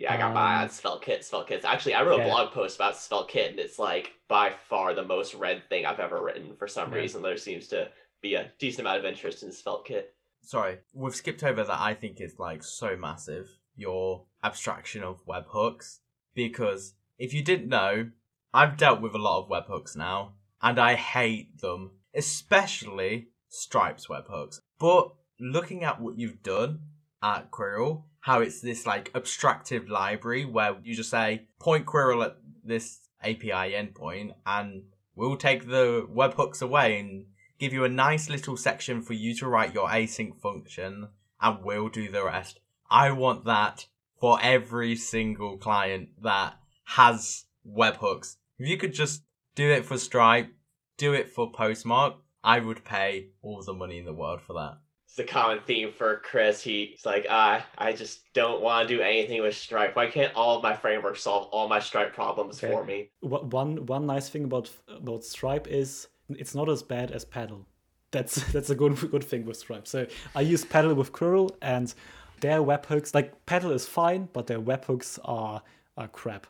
[0.00, 1.18] Yeah, I got um, my on SvelteKit.
[1.18, 1.62] SvelteKit.
[1.62, 2.24] Actually, I wrote yeah.
[2.24, 6.00] a blog post about SvelteKit, and it's like by far the most read thing I've
[6.00, 6.56] ever written.
[6.58, 7.00] For some yeah.
[7.00, 7.90] reason, there seems to
[8.22, 10.04] be a decent amount of interest in SvelteKit.
[10.40, 11.80] Sorry, we've skipped over that.
[11.80, 13.58] I think is like so massive.
[13.76, 15.98] Your abstraction of webhooks,
[16.34, 18.08] because if you didn't know,
[18.54, 20.32] I've dealt with a lot of webhooks now,
[20.62, 24.60] and I hate them, especially Stripe's webhooks.
[24.78, 26.80] But looking at what you've done
[27.22, 32.36] at Quirrel, how it's this like abstractive library where you just say point Quirrel at
[32.64, 37.26] this API endpoint and we'll take the webhooks away and
[37.60, 41.08] give you a nice little section for you to write your async function,
[41.40, 42.58] and we'll do the rest.
[42.90, 43.86] I want that
[44.18, 46.54] for every single client that
[46.84, 48.36] has webhooks.
[48.58, 49.22] If you could just
[49.54, 50.52] do it for Stripe,
[50.96, 54.78] do it for Postmark, I would pay all the money in the world for that.
[55.10, 56.62] It's the common theme for Chris.
[56.62, 59.96] He's like, ah, I just don't want to do anything with Stripe.
[59.96, 62.72] Why can't all of my frameworks solve all my Stripe problems Okay.
[62.72, 63.10] for me?
[63.20, 67.66] One one nice thing about about Stripe is it's not as bad as Paddle.
[68.12, 69.88] That's that's a good good thing with Stripe.
[69.88, 71.92] So I use Paddle with Quirrel, and
[72.40, 75.60] their webhooks like Paddle is fine, but their webhooks are
[75.96, 76.46] are crap.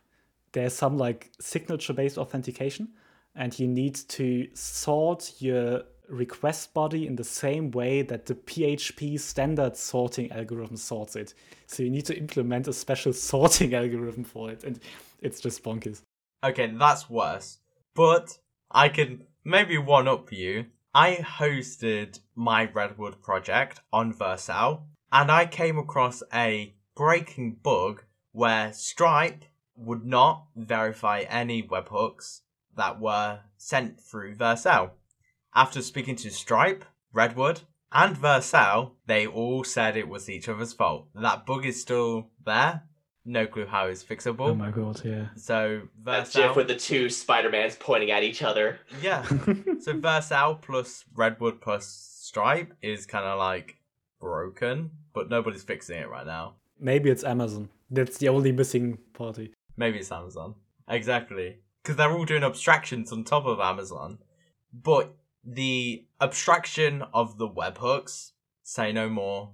[0.53, 2.89] There's some like signature based authentication,
[3.35, 9.19] and you need to sort your request body in the same way that the PHP
[9.19, 11.35] standard sorting algorithm sorts it.
[11.67, 14.81] So you need to implement a special sorting algorithm for it, and
[15.21, 16.03] it's just bonkers.
[16.43, 17.59] Okay, that's worse.
[17.95, 18.39] But
[18.71, 20.67] I can maybe one up you.
[20.95, 28.73] I hosted my Redwood project on Vercel, and I came across a breaking bug where
[28.73, 29.45] Stripe
[29.77, 32.41] would not verify any webhooks
[32.77, 34.91] that were sent through Vercel.
[35.55, 41.09] After speaking to Stripe, Redwood, and Vercel, they all said it was each other's fault.
[41.15, 42.83] That bug is still there.
[43.25, 44.49] No clue how it's fixable.
[44.51, 45.27] Oh my god, yeah.
[45.37, 48.79] So That Vercel, GIF with the two Spider-Mans pointing at each other.
[49.03, 49.23] yeah.
[49.27, 53.77] so Vercel plus Redwood plus Stripe is kind of like
[54.21, 56.55] broken, but nobody's fixing it right now.
[56.79, 57.69] Maybe it's Amazon.
[57.91, 59.53] That's the only missing party.
[59.77, 60.55] Maybe it's Amazon.
[60.89, 61.59] Exactly.
[61.83, 64.19] Because they're all doing abstractions on top of Amazon.
[64.73, 69.51] But the abstraction of the webhooks, say no more.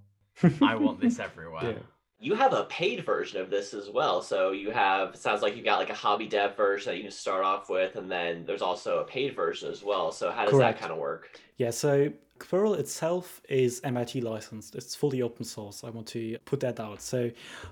[0.62, 1.62] I want this everywhere.
[1.62, 1.78] Yeah.
[2.18, 4.22] You have a paid version of this as well.
[4.22, 7.12] So you have sounds like you got like a hobby dev version that you can
[7.12, 10.10] start off with, and then there's also a paid version as well.
[10.12, 10.78] So how does Correct.
[10.78, 11.38] that kind of work?
[11.58, 14.74] Yeah, so Quirrel itself is MIT licensed.
[14.74, 15.84] It's fully open source.
[15.84, 17.00] I want to put that out.
[17.00, 17.30] So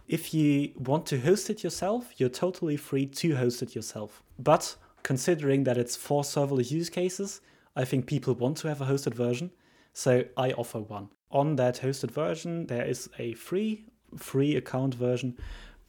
[0.08, 4.22] if you want to host it yourself, you're totally free to host it yourself.
[4.38, 7.40] But considering that it's for serverless use cases,
[7.76, 9.50] I think people want to have a hosted version.
[9.92, 11.08] So I offer one.
[11.30, 15.36] On that hosted version, there is a free free account version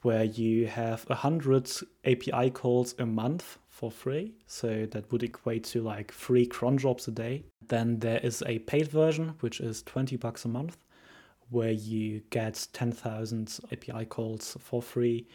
[0.01, 1.69] where you have 100
[2.05, 4.35] API calls a month for free.
[4.45, 7.43] So that would equate to like three cron jobs a day.
[7.67, 10.77] Then there is a paid version, which is 20 bucks a month,
[11.49, 15.27] where you get 10,000 API calls for free.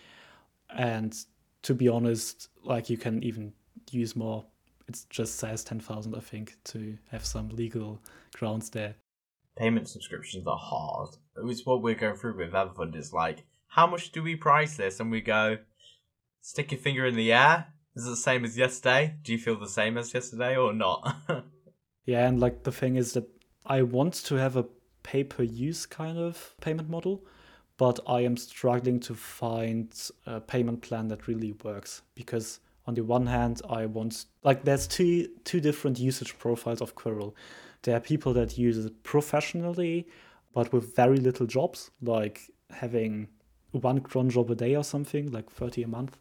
[0.77, 1.17] And
[1.63, 3.53] to be honest, like you can even
[3.91, 4.45] use more.
[4.91, 8.01] It just says 10,000, I think, to have some legal
[8.35, 8.97] grounds there.
[9.57, 11.11] Payment subscriptions are hard.
[11.45, 12.97] It's what we're going through with Everfund.
[12.97, 15.01] Is like, how much do we price this?
[15.01, 15.59] And we go,
[16.41, 17.67] stick your finger in the air.
[17.97, 19.17] Is it the same as yesterday?
[19.23, 21.17] Do you feel the same as yesterday or not?
[22.11, 23.29] Yeah, and like the thing is that
[23.67, 24.67] I want to have a
[25.05, 27.25] pay per use kind of payment model,
[27.77, 29.95] but I am struggling to find
[30.27, 32.59] a payment plan that really works because
[32.91, 37.35] on the one hand I want like there's two two different usage profiles of Quirrel.
[37.83, 40.09] There are people that use it professionally
[40.53, 43.29] but with very little jobs, like having
[43.71, 46.19] one cron job a day or something, like 30 a month,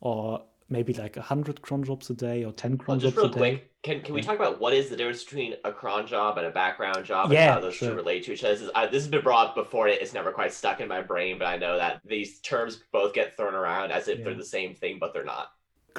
[0.00, 3.38] or maybe like 100 cron jobs a day or 10 cron just jobs a day.
[3.38, 6.46] quick, can can we talk about what is the difference between a cron job and
[6.46, 8.54] a background job and Yeah, how those two relate to each other?
[8.54, 9.88] This, is, I, this has been brought up before.
[9.88, 13.36] It's never quite stuck in my brain, but I know that these terms both get
[13.36, 15.48] thrown around as if they're the same thing, but they're not.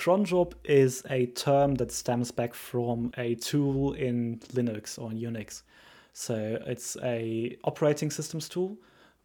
[0.01, 5.19] Cron job is a term that stems back from a tool in Linux or in
[5.19, 5.61] Unix.
[6.13, 8.79] So it's a operating systems tool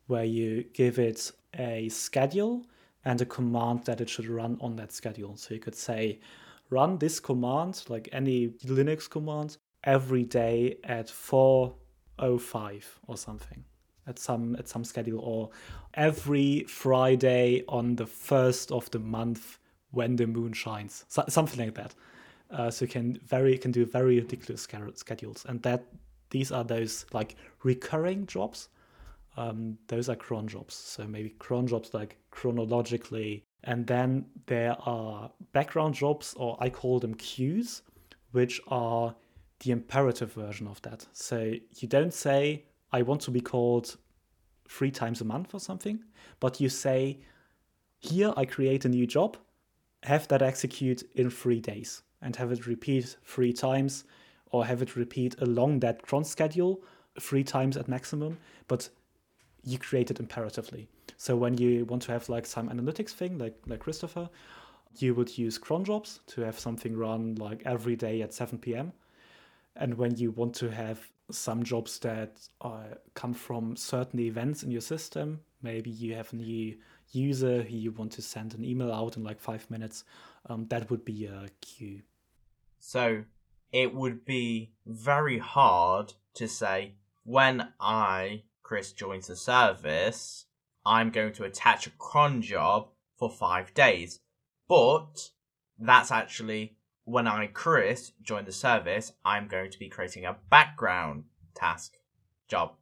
[0.07, 2.67] where you give it a schedule
[3.07, 5.35] and a command that it should run on that schedule.
[5.39, 6.21] So you could say,
[6.69, 13.65] run this command, like any Linux command, every day at 4:05 or something
[14.07, 15.49] at some at some schedule or
[15.95, 19.59] every Friday on the first of the month
[19.91, 21.95] when the moon shines, so, something like that.
[22.51, 25.85] Uh, so you can very can do very ridiculous schedules, and that
[26.31, 28.69] these are those like recurring jobs.
[29.37, 30.75] Um, those are cron jobs.
[30.75, 37.01] So maybe cron jobs like chronologically, and then there are background jobs, or I call
[37.01, 37.83] them queues,
[38.33, 39.15] which are
[39.61, 41.07] the imperative version of that.
[41.13, 43.97] So you don't say I want to be called
[44.69, 46.01] three times a month or something,
[46.41, 47.21] but you say,
[47.99, 49.37] here I create a new job,
[50.03, 54.05] have that execute in three days, and have it repeat three times,
[54.51, 56.83] or have it repeat along that cron schedule
[57.21, 58.89] three times at maximum, but
[59.65, 60.89] you create it imperatively.
[61.17, 64.29] So when you want to have like some analytics thing, like like Christopher,
[64.99, 68.93] you would use cron jobs to have something run like every day at 7 p.m.
[69.75, 71.01] And when you want to have
[71.31, 76.77] some jobs that uh, come from certain events in your system, maybe you have new
[77.13, 80.05] user who you want to send an email out in like five minutes,
[80.49, 82.03] um, that would be a queue.
[82.79, 83.25] So
[83.73, 86.95] it would be very hard to say
[87.25, 90.47] when I, Chris, joins the service,
[90.85, 94.21] I'm going to attach a cron job for five days.
[94.69, 95.31] But
[95.79, 101.25] that's actually when I, Chris, join the service, I'm going to be creating a background
[101.55, 101.95] task
[102.49, 102.75] job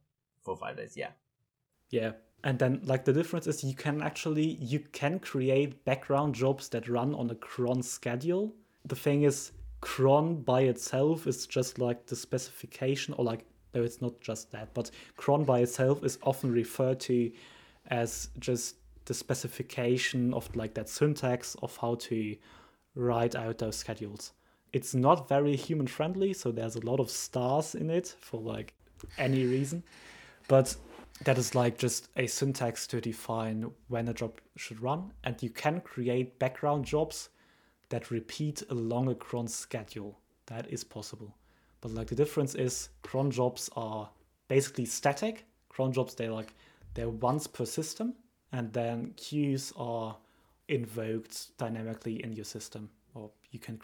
[0.43, 0.93] for five days.
[0.95, 1.11] Yeah.
[1.89, 2.11] Yeah.
[2.45, 6.87] And then like the difference is you can actually you can create background jobs that
[6.87, 8.53] run on a cron schedule.
[8.85, 13.99] The thing is cron by itself is just like the specification or like no it's
[13.99, 17.31] not just that, but cron by itself is often referred to
[17.87, 18.75] as just
[19.05, 22.35] the specification of like that syntax of how to
[22.93, 24.33] write out those schedules.
[24.71, 28.75] It's not very human friendly, so there's a lot of stars in it for like
[29.17, 29.83] any reason.
[30.47, 30.75] But
[31.23, 35.13] that is like just a syntax to define when a job should run.
[35.23, 37.29] And you can create background jobs
[37.89, 40.19] that repeat along a cron schedule.
[40.47, 41.35] That is possible.
[41.81, 44.09] But like the difference is cron jobs are
[44.47, 45.45] basically static.
[45.69, 46.53] Cron jobs they like
[46.93, 48.15] they're once per system,
[48.51, 50.15] and then queues are
[50.67, 53.79] invoked dynamically in your system, or you can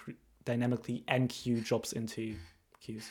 [0.45, 2.35] dynamically enqueue jobs into
[2.79, 3.09] queues.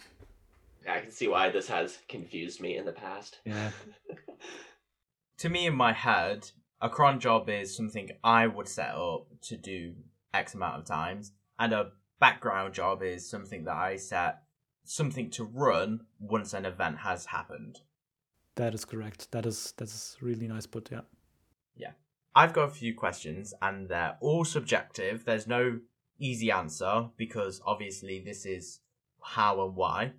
[0.89, 3.41] I can see why this has confused me in the past.
[3.45, 3.71] Yeah.
[5.39, 6.51] to me, in my head,
[6.81, 9.95] a cron job is something I would set up to do
[10.33, 14.43] X amount of times, and a background job is something that I set
[14.85, 17.81] something to run once an event has happened.
[18.57, 19.31] That is correct.
[19.33, 21.03] That is that's really nice put, yeah.
[21.77, 21.93] Yeah.
[22.35, 25.25] I've got a few questions and they're all subjective.
[25.25, 25.81] There's no
[26.19, 28.81] easy answer because obviously this is
[29.23, 30.13] how and why.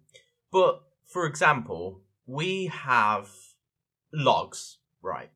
[0.52, 3.30] But for example, we have
[4.14, 5.32] logs, right?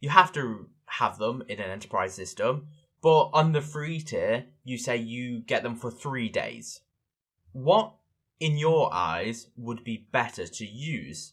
[0.00, 2.68] You have to have them in an enterprise system,
[3.02, 6.80] but on the free tier, you say you get them for three days.
[7.52, 7.94] What,
[8.40, 11.32] in your eyes, would be better to use?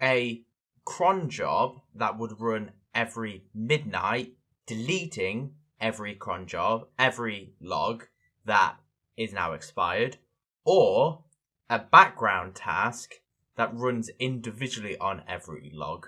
[0.00, 0.42] A
[0.84, 4.34] cron job that would run every midnight,
[4.66, 8.04] deleting every cron job, every log
[8.44, 8.76] that
[9.16, 10.16] is now expired,
[10.64, 11.24] or
[11.68, 13.14] a background task
[13.56, 16.06] that runs individually on every log.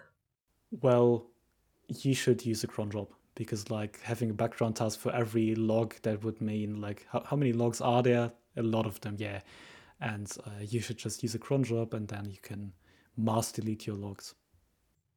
[0.71, 1.27] Well,
[1.89, 5.95] you should use a cron job because like having a background task for every log
[6.03, 8.33] that would mean like how, how many logs are there?
[8.57, 9.41] A lot of them, yeah.
[10.01, 12.73] And uh, you should just use a cron job and then you can
[13.17, 14.35] mass delete your logs.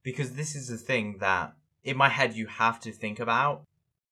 [0.04, 3.64] Because this is the thing that in my head you have to think about.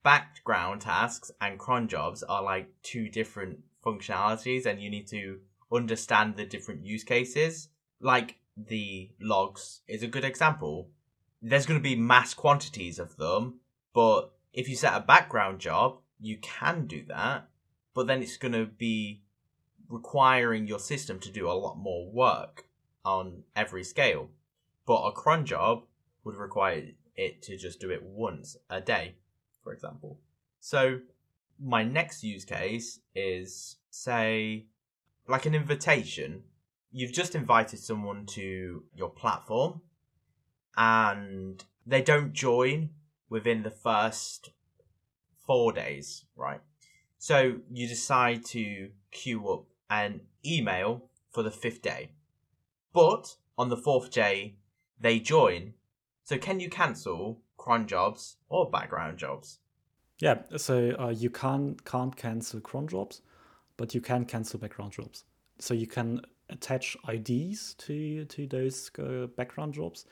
[0.03, 5.39] Background tasks and cron jobs are like two different functionalities and you need to
[5.71, 7.69] understand the different use cases.
[8.01, 10.89] Like the logs is a good example.
[11.41, 13.59] There's going to be mass quantities of them,
[13.93, 17.49] but if you set a background job, you can do that,
[17.93, 19.21] but then it's going to be
[19.87, 22.65] requiring your system to do a lot more work
[23.05, 24.29] on every scale.
[24.85, 25.83] But a cron job
[26.23, 26.83] would require
[27.15, 29.15] it to just do it once a day,
[29.63, 30.19] for example.
[30.59, 30.99] So
[31.61, 34.65] my next use case is say
[35.29, 36.43] like an invitation.
[36.91, 39.81] You've just invited someone to your platform
[40.75, 42.89] and they don't join
[43.29, 44.49] within the first
[45.45, 46.61] four days, right?
[47.19, 52.11] So you decide to queue up an email for the fifth day.
[52.91, 54.55] But on the fourth day,
[54.99, 55.73] they join.
[56.23, 59.59] So can you cancel cron jobs or background jobs?
[60.19, 63.21] Yeah, so uh, you can't can't cancel cron jobs,
[63.79, 65.23] but you can cancel background jobs.
[65.57, 70.05] So you can attach IDs to to those uh, background jobs,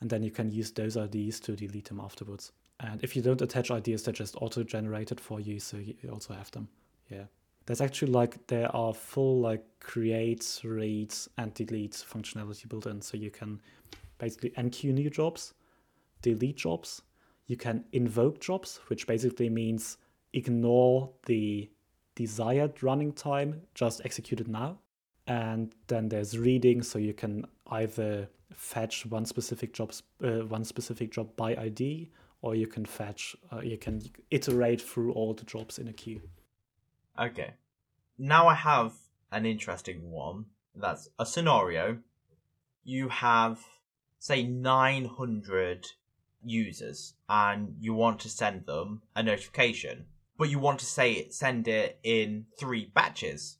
[0.00, 2.52] and then you can use those IDs to delete them afterwards.
[2.80, 6.50] And if you don't attach IDs, they're just auto-generated for you, so you also have
[6.52, 6.68] them.
[7.10, 7.24] Yeah.
[7.66, 13.18] There's actually like there are full like create, read, and delete functionality built in, so
[13.18, 13.60] you can
[14.16, 15.52] basically enqueue new jobs,
[16.22, 17.02] delete jobs.
[17.48, 19.98] You can invoke jobs, which basically means
[20.32, 21.68] ignore the
[22.14, 24.78] desired running time, just execute it now.
[25.26, 31.12] And then there's reading, so you can either fetch one specific jobs, uh, one specific
[31.12, 32.10] job by ID,
[32.42, 36.20] or you can fetch, uh, you can iterate through all the jobs in a queue.
[37.18, 37.54] Okay.
[38.18, 38.92] Now I have
[39.30, 40.46] an interesting one.
[40.74, 41.98] That's a scenario.
[42.82, 43.60] You have,
[44.18, 45.86] say, 900
[46.42, 50.06] users and you want to send them a notification,
[50.40, 53.58] but you want to say it, send it in three batches.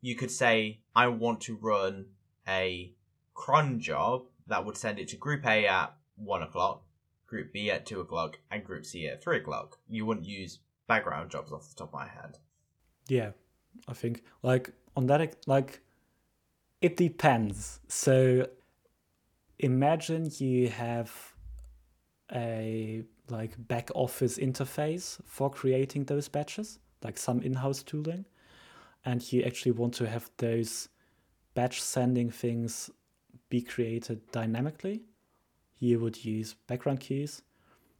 [0.00, 2.06] you could say, I want to run
[2.48, 2.92] a
[3.34, 6.82] cron job that would send it to group A at one o'clock,
[7.28, 9.78] group B at two o'clock, and group C at three o'clock.
[9.88, 10.58] You wouldn't use
[10.88, 12.38] background jobs off the top of my head.
[13.06, 13.30] Yeah,
[13.86, 15.82] I think like on that, like
[16.80, 17.78] it depends.
[17.86, 18.48] So
[19.60, 21.12] imagine you have
[22.32, 28.24] a like back office interface for creating those batches, like some in-house tooling,
[29.04, 30.88] and you actually want to have those
[31.54, 32.90] batch sending things
[33.48, 35.02] be created dynamically.
[35.78, 37.42] You would use background keys.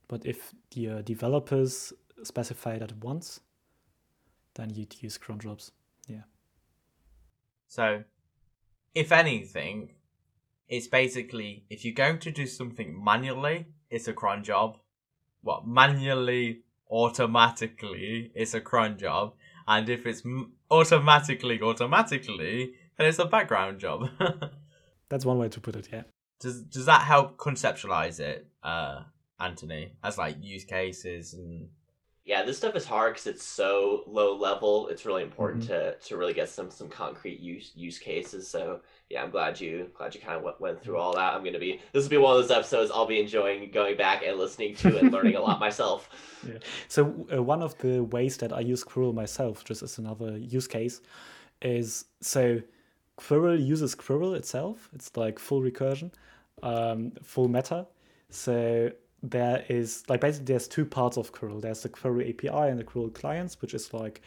[0.08, 1.92] but if your developers
[2.24, 3.40] specify that once,
[4.54, 5.70] then you'd use cron jobs.
[6.08, 6.22] Yeah.
[7.68, 8.04] So,
[8.94, 9.90] if anything,
[10.68, 14.78] it's basically if you're going to do something manually, it's a cron job.
[15.48, 19.32] What manually, automatically, it's a cron job,
[19.66, 20.22] and if it's
[20.70, 24.10] automatically, automatically, then it's a background job.
[25.08, 25.88] That's one way to put it.
[25.90, 26.02] Yeah.
[26.38, 29.04] does does that help conceptualize it, uh,
[29.40, 31.70] Anthony, as like use cases and
[32.28, 34.88] Yeah, this stuff is hard because it's so low level.
[34.88, 38.46] It's really important to, to really get some some concrete use use cases.
[38.46, 41.32] So yeah, I'm glad you glad you kind of went, went through all that.
[41.32, 44.22] I'm gonna be this will be one of those episodes I'll be enjoying going back
[44.26, 46.10] and listening to and learning a lot myself.
[46.46, 46.58] Yeah.
[46.86, 50.68] So uh, one of the ways that I use Quirrel myself, just as another use
[50.68, 51.00] case,
[51.62, 52.62] is so
[53.16, 54.88] Quirrel uses Quirrel itself.
[54.94, 56.12] It's like full recursion,
[56.62, 57.88] um, full meta.
[58.30, 58.92] So
[59.22, 61.60] there is like basically there's two parts of Quirrel.
[61.60, 64.20] There's the Quirrel API and the Quirrel clients, which is like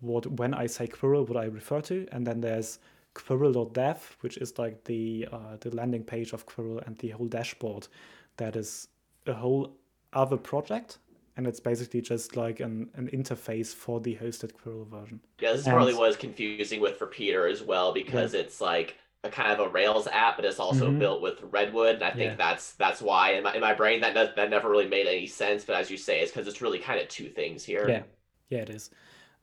[0.00, 2.78] what when I say Quirrel, what I refer to, and then there's
[3.14, 7.88] Quirrel.dev, which is like the uh, the landing page of Quirrel and the whole dashboard.
[8.36, 8.88] That is
[9.26, 9.72] a whole
[10.12, 10.98] other project,
[11.38, 15.20] and it's basically just like an, an interface for the hosted Quirrel version.
[15.40, 18.60] Yeah, this is And- probably what is confusing with for Peter as well because it's
[18.60, 20.98] like a kind of a Rails app, but it's also Mhm.
[20.98, 22.36] built with Redwood, and I think Yeah.
[22.36, 25.26] that's that's why in my in my brain that does, that never really made any
[25.26, 25.64] sense.
[25.64, 27.88] But as you say, it's because it's really kind of two things here.
[27.88, 28.02] Yeah,
[28.48, 28.90] yeah, it is.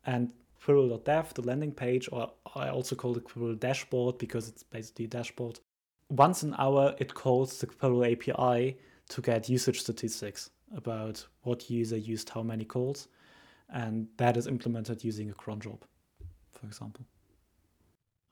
[0.06, 5.06] And Quirrel.dev, the landing page, or I also call it Quirrel dashboard because it's basically
[5.06, 5.60] a dashboard.
[6.10, 8.78] Once an hour, it calls the Quirrel API
[9.10, 13.08] to get usage statistics about what user used how many calls,
[13.70, 15.84] and that is implemented using a cron job,
[16.52, 17.06] for example.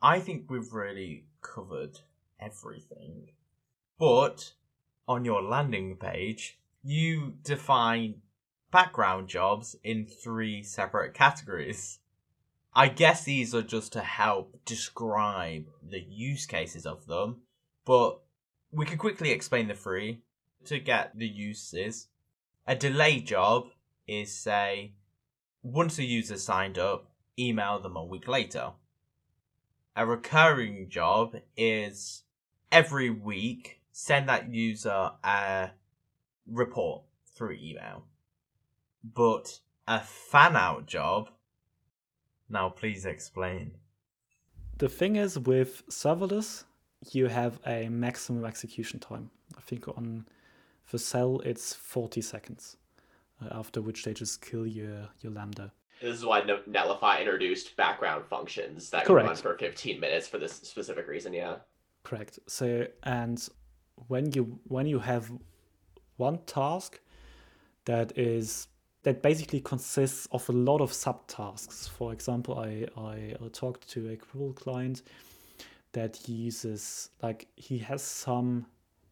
[0.01, 1.99] I think we've really covered
[2.39, 3.31] everything.
[3.99, 4.53] But
[5.07, 8.21] on your landing page, you define
[8.71, 11.99] background jobs in three separate categories.
[12.73, 17.41] I guess these are just to help describe the use cases of them,
[17.85, 18.21] but
[18.71, 20.21] we could quickly explain the three
[20.65, 22.07] to get the uses.
[22.65, 23.67] A delay job
[24.07, 24.93] is, say,
[25.61, 28.71] once a user signed up, email them a week later
[29.95, 32.23] a recurring job is
[32.71, 35.71] every week send that user a
[36.47, 37.03] report
[37.35, 38.05] through email.
[39.03, 41.29] But a fan out job.
[42.49, 43.71] Now, please explain.
[44.77, 46.63] The thing is, with serverless,
[47.11, 49.31] you have a maximum execution time.
[49.57, 50.25] I think on
[50.91, 52.77] Vercel it's 40 seconds,
[53.41, 55.71] uh, after which they just kill your, your Lambda.
[56.01, 61.07] This is why Netlify introduced background functions that run for 15 minutes for this specific
[61.07, 61.31] reason.
[61.31, 61.57] Yeah.
[62.03, 62.39] Correct.
[62.47, 63.47] So, and
[64.07, 65.31] when you when you have
[66.17, 66.99] one task
[67.85, 68.67] that is
[69.03, 71.89] that basically consists of a lot of subtasks.
[71.89, 75.03] For example, I I uh, talked to a Quirrel client
[75.93, 78.65] that uses like he has some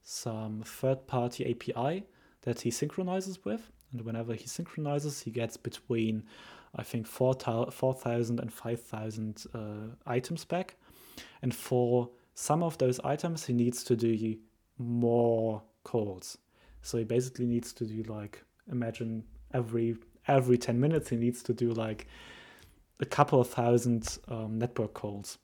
[0.03, 2.03] some third party API
[2.41, 6.23] that he synchronizes with, and whenever he synchronizes, he gets between
[6.75, 9.59] I think 4,000 4,000 and 5,000 uh,
[10.05, 10.75] items back,
[11.41, 14.37] and for some of those items he needs to do
[14.77, 16.37] more calls.
[16.81, 19.97] So he basically needs to do like imagine every
[20.27, 22.07] every 10 minutes he needs to do like
[22.99, 25.37] a couple of thousand um, network calls.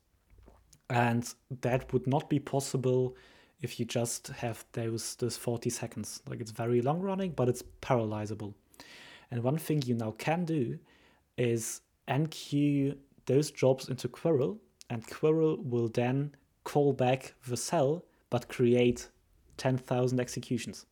[0.88, 1.28] And
[1.62, 3.16] that would not be possible
[3.60, 6.22] if you just have those those 40 seconds.
[6.28, 8.54] Like it's very long running, but it's parallelizable.
[9.30, 10.78] And one thing you now can do
[11.36, 14.58] is enqueue those jobs into Quirrel,
[14.90, 16.34] and Quirrel will then
[16.64, 19.08] call back Vercel but create
[19.56, 20.86] 10,000 executions.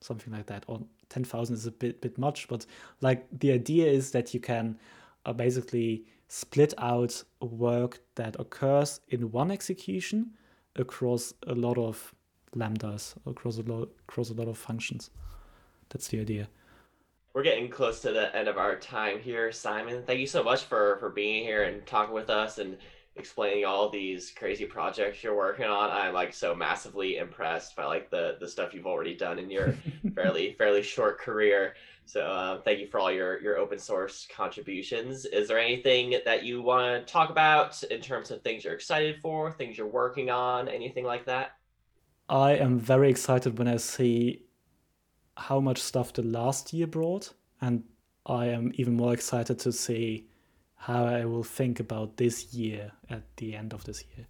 [0.00, 0.64] Something like that.
[0.66, 2.66] Or 10,000 is a bit bit much, but
[3.00, 4.78] like the idea is that you can
[5.26, 10.30] uh, basically split out work that occurs in one execution
[10.76, 12.14] across a lot of
[12.56, 15.10] lambdas, across a lot across a lot of functions.
[15.90, 16.48] That's the idea.
[17.34, 20.02] We're getting close to the end of our time here, Simon.
[20.06, 22.76] Thank you so much for for being here and talking with us and
[23.16, 25.90] explaining all these crazy projects you're working on.
[25.90, 29.74] I'm like so massively impressed by like the the stuff you've already done in your
[30.14, 31.74] fairly fairly short career.
[32.04, 35.24] So uh, thank you for all your your open source contributions.
[35.24, 39.20] Is there anything that you want to talk about in terms of things you're excited
[39.22, 41.52] for, things you're working on, anything like that?
[42.28, 44.44] I am very excited when I see
[45.36, 47.84] how much stuff the last year brought, and
[48.26, 50.26] I am even more excited to see
[50.76, 54.26] how I will think about this year at the end of this year.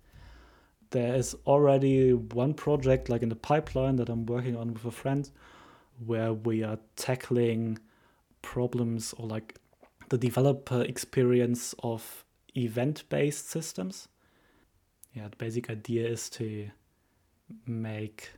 [0.91, 4.91] There is already one project like in the pipeline that I'm working on with a
[4.91, 5.31] friend
[6.05, 7.79] where we are tackling
[8.43, 9.59] problems or like
[10.11, 12.25] the developer experience of
[12.55, 14.09] event based systems.
[15.15, 16.69] Yeah, the basic idea is to
[17.67, 18.31] make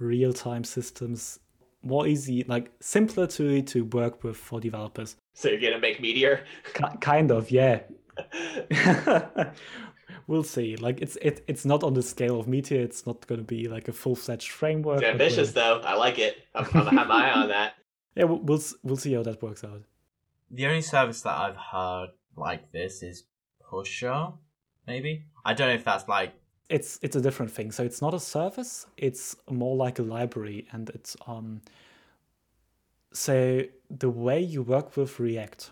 [0.00, 1.38] real time systems
[1.82, 5.16] more easy, like simpler to to work with for developers.
[5.34, 6.44] So you're gonna make Meteor?
[6.74, 7.80] K- kind of, yeah.
[10.26, 10.76] we'll see.
[10.76, 12.80] Like it's it, it's not on the scale of Meteor.
[12.80, 15.02] It's not going to be like a full fledged framework.
[15.02, 15.80] It's ambitious though.
[15.84, 16.38] I like it.
[16.54, 17.74] I'm, I'm, I'm eye on that.
[18.14, 19.84] Yeah, we'll, we'll we'll see how that works out.
[20.50, 23.24] The only service that I've heard like this is
[23.70, 24.32] Pusher,
[24.86, 25.24] maybe.
[25.46, 26.34] I don't know if that's like
[26.68, 27.72] it's it's a different thing.
[27.72, 28.86] So it's not a service.
[28.96, 31.60] It's more like a library, and it's um.
[33.12, 35.70] So the way you work with React,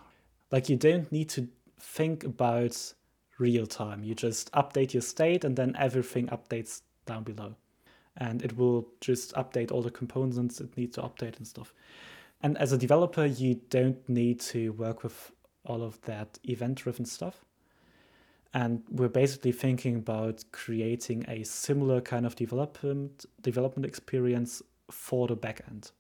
[0.51, 2.93] like you don't need to think about
[3.38, 4.05] real time.
[4.05, 7.55] You just update your state, and then everything updates down below,
[8.16, 11.72] and it will just update all the components it needs to update and stuff.
[12.43, 15.32] And as a developer, you don't need to work with
[15.64, 17.45] all of that event-driven stuff
[18.53, 25.36] and we're basically thinking about creating a similar kind of development development experience for the
[25.36, 25.92] backend.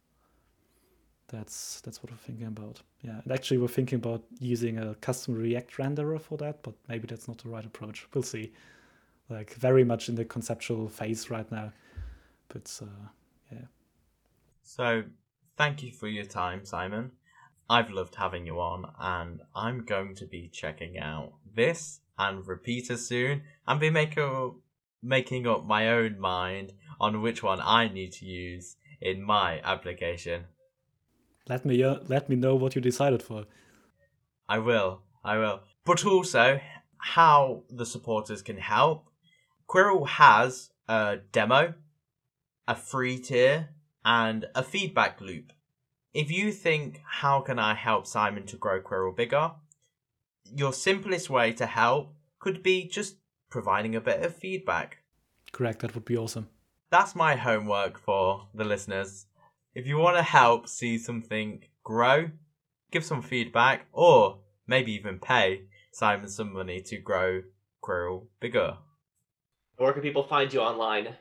[1.28, 2.82] That's that's what we're thinking about.
[3.02, 7.06] Yeah, and actually we're thinking about using a custom React renderer for that, but maybe
[7.06, 8.06] that's not the right approach.
[8.12, 8.52] We'll see.
[9.28, 11.72] Like very much in the conceptual phase right now,
[12.48, 13.08] but uh,
[13.52, 13.66] yeah.
[14.64, 15.04] So
[15.56, 17.12] thank you for your time, Simon.
[17.68, 22.96] I've loved having you on, and I'm going to be checking out this and Repeater
[22.96, 24.60] soon, and be making
[25.02, 30.44] making up my own mind on which one I need to use in my application.
[31.48, 33.46] Let me uh, let me know what you decided for.
[34.48, 35.02] I will.
[35.24, 35.60] I will.
[35.84, 36.60] But also
[36.98, 39.06] how the supporters can help.
[39.66, 41.74] Quirrel has a demo,
[42.68, 43.70] a free tier,
[44.04, 45.52] and a feedback loop.
[46.12, 49.52] If you think how can I help Simon to grow Quirrel bigger,
[50.54, 53.16] your simplest way to help could be just
[53.50, 54.98] providing a bit of feedback.
[55.52, 56.48] Correct, that would be awesome.
[56.90, 59.26] That's my homework for the listeners.
[59.74, 62.30] If you want to help see something grow,
[62.90, 67.42] give some feedback, or maybe even pay Simon some money to grow
[67.80, 68.78] Quirrel bigger.
[69.76, 71.16] Where can people find you online?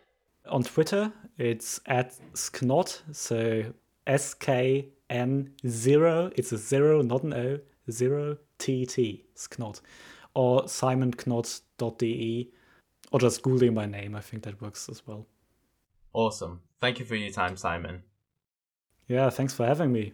[0.47, 3.73] On Twitter, it's at Sknot, so
[4.07, 6.31] S K N zero.
[6.35, 7.59] It's a zero, not an O.
[7.89, 9.25] Zero T T.
[9.35, 9.81] Sknot
[10.35, 12.49] or simonknott.de
[13.11, 14.15] or just googling my name.
[14.15, 15.25] I think that works as well.
[16.13, 16.61] Awesome.
[16.79, 18.03] Thank you for your time, Simon.
[19.07, 20.13] Yeah, thanks for having me.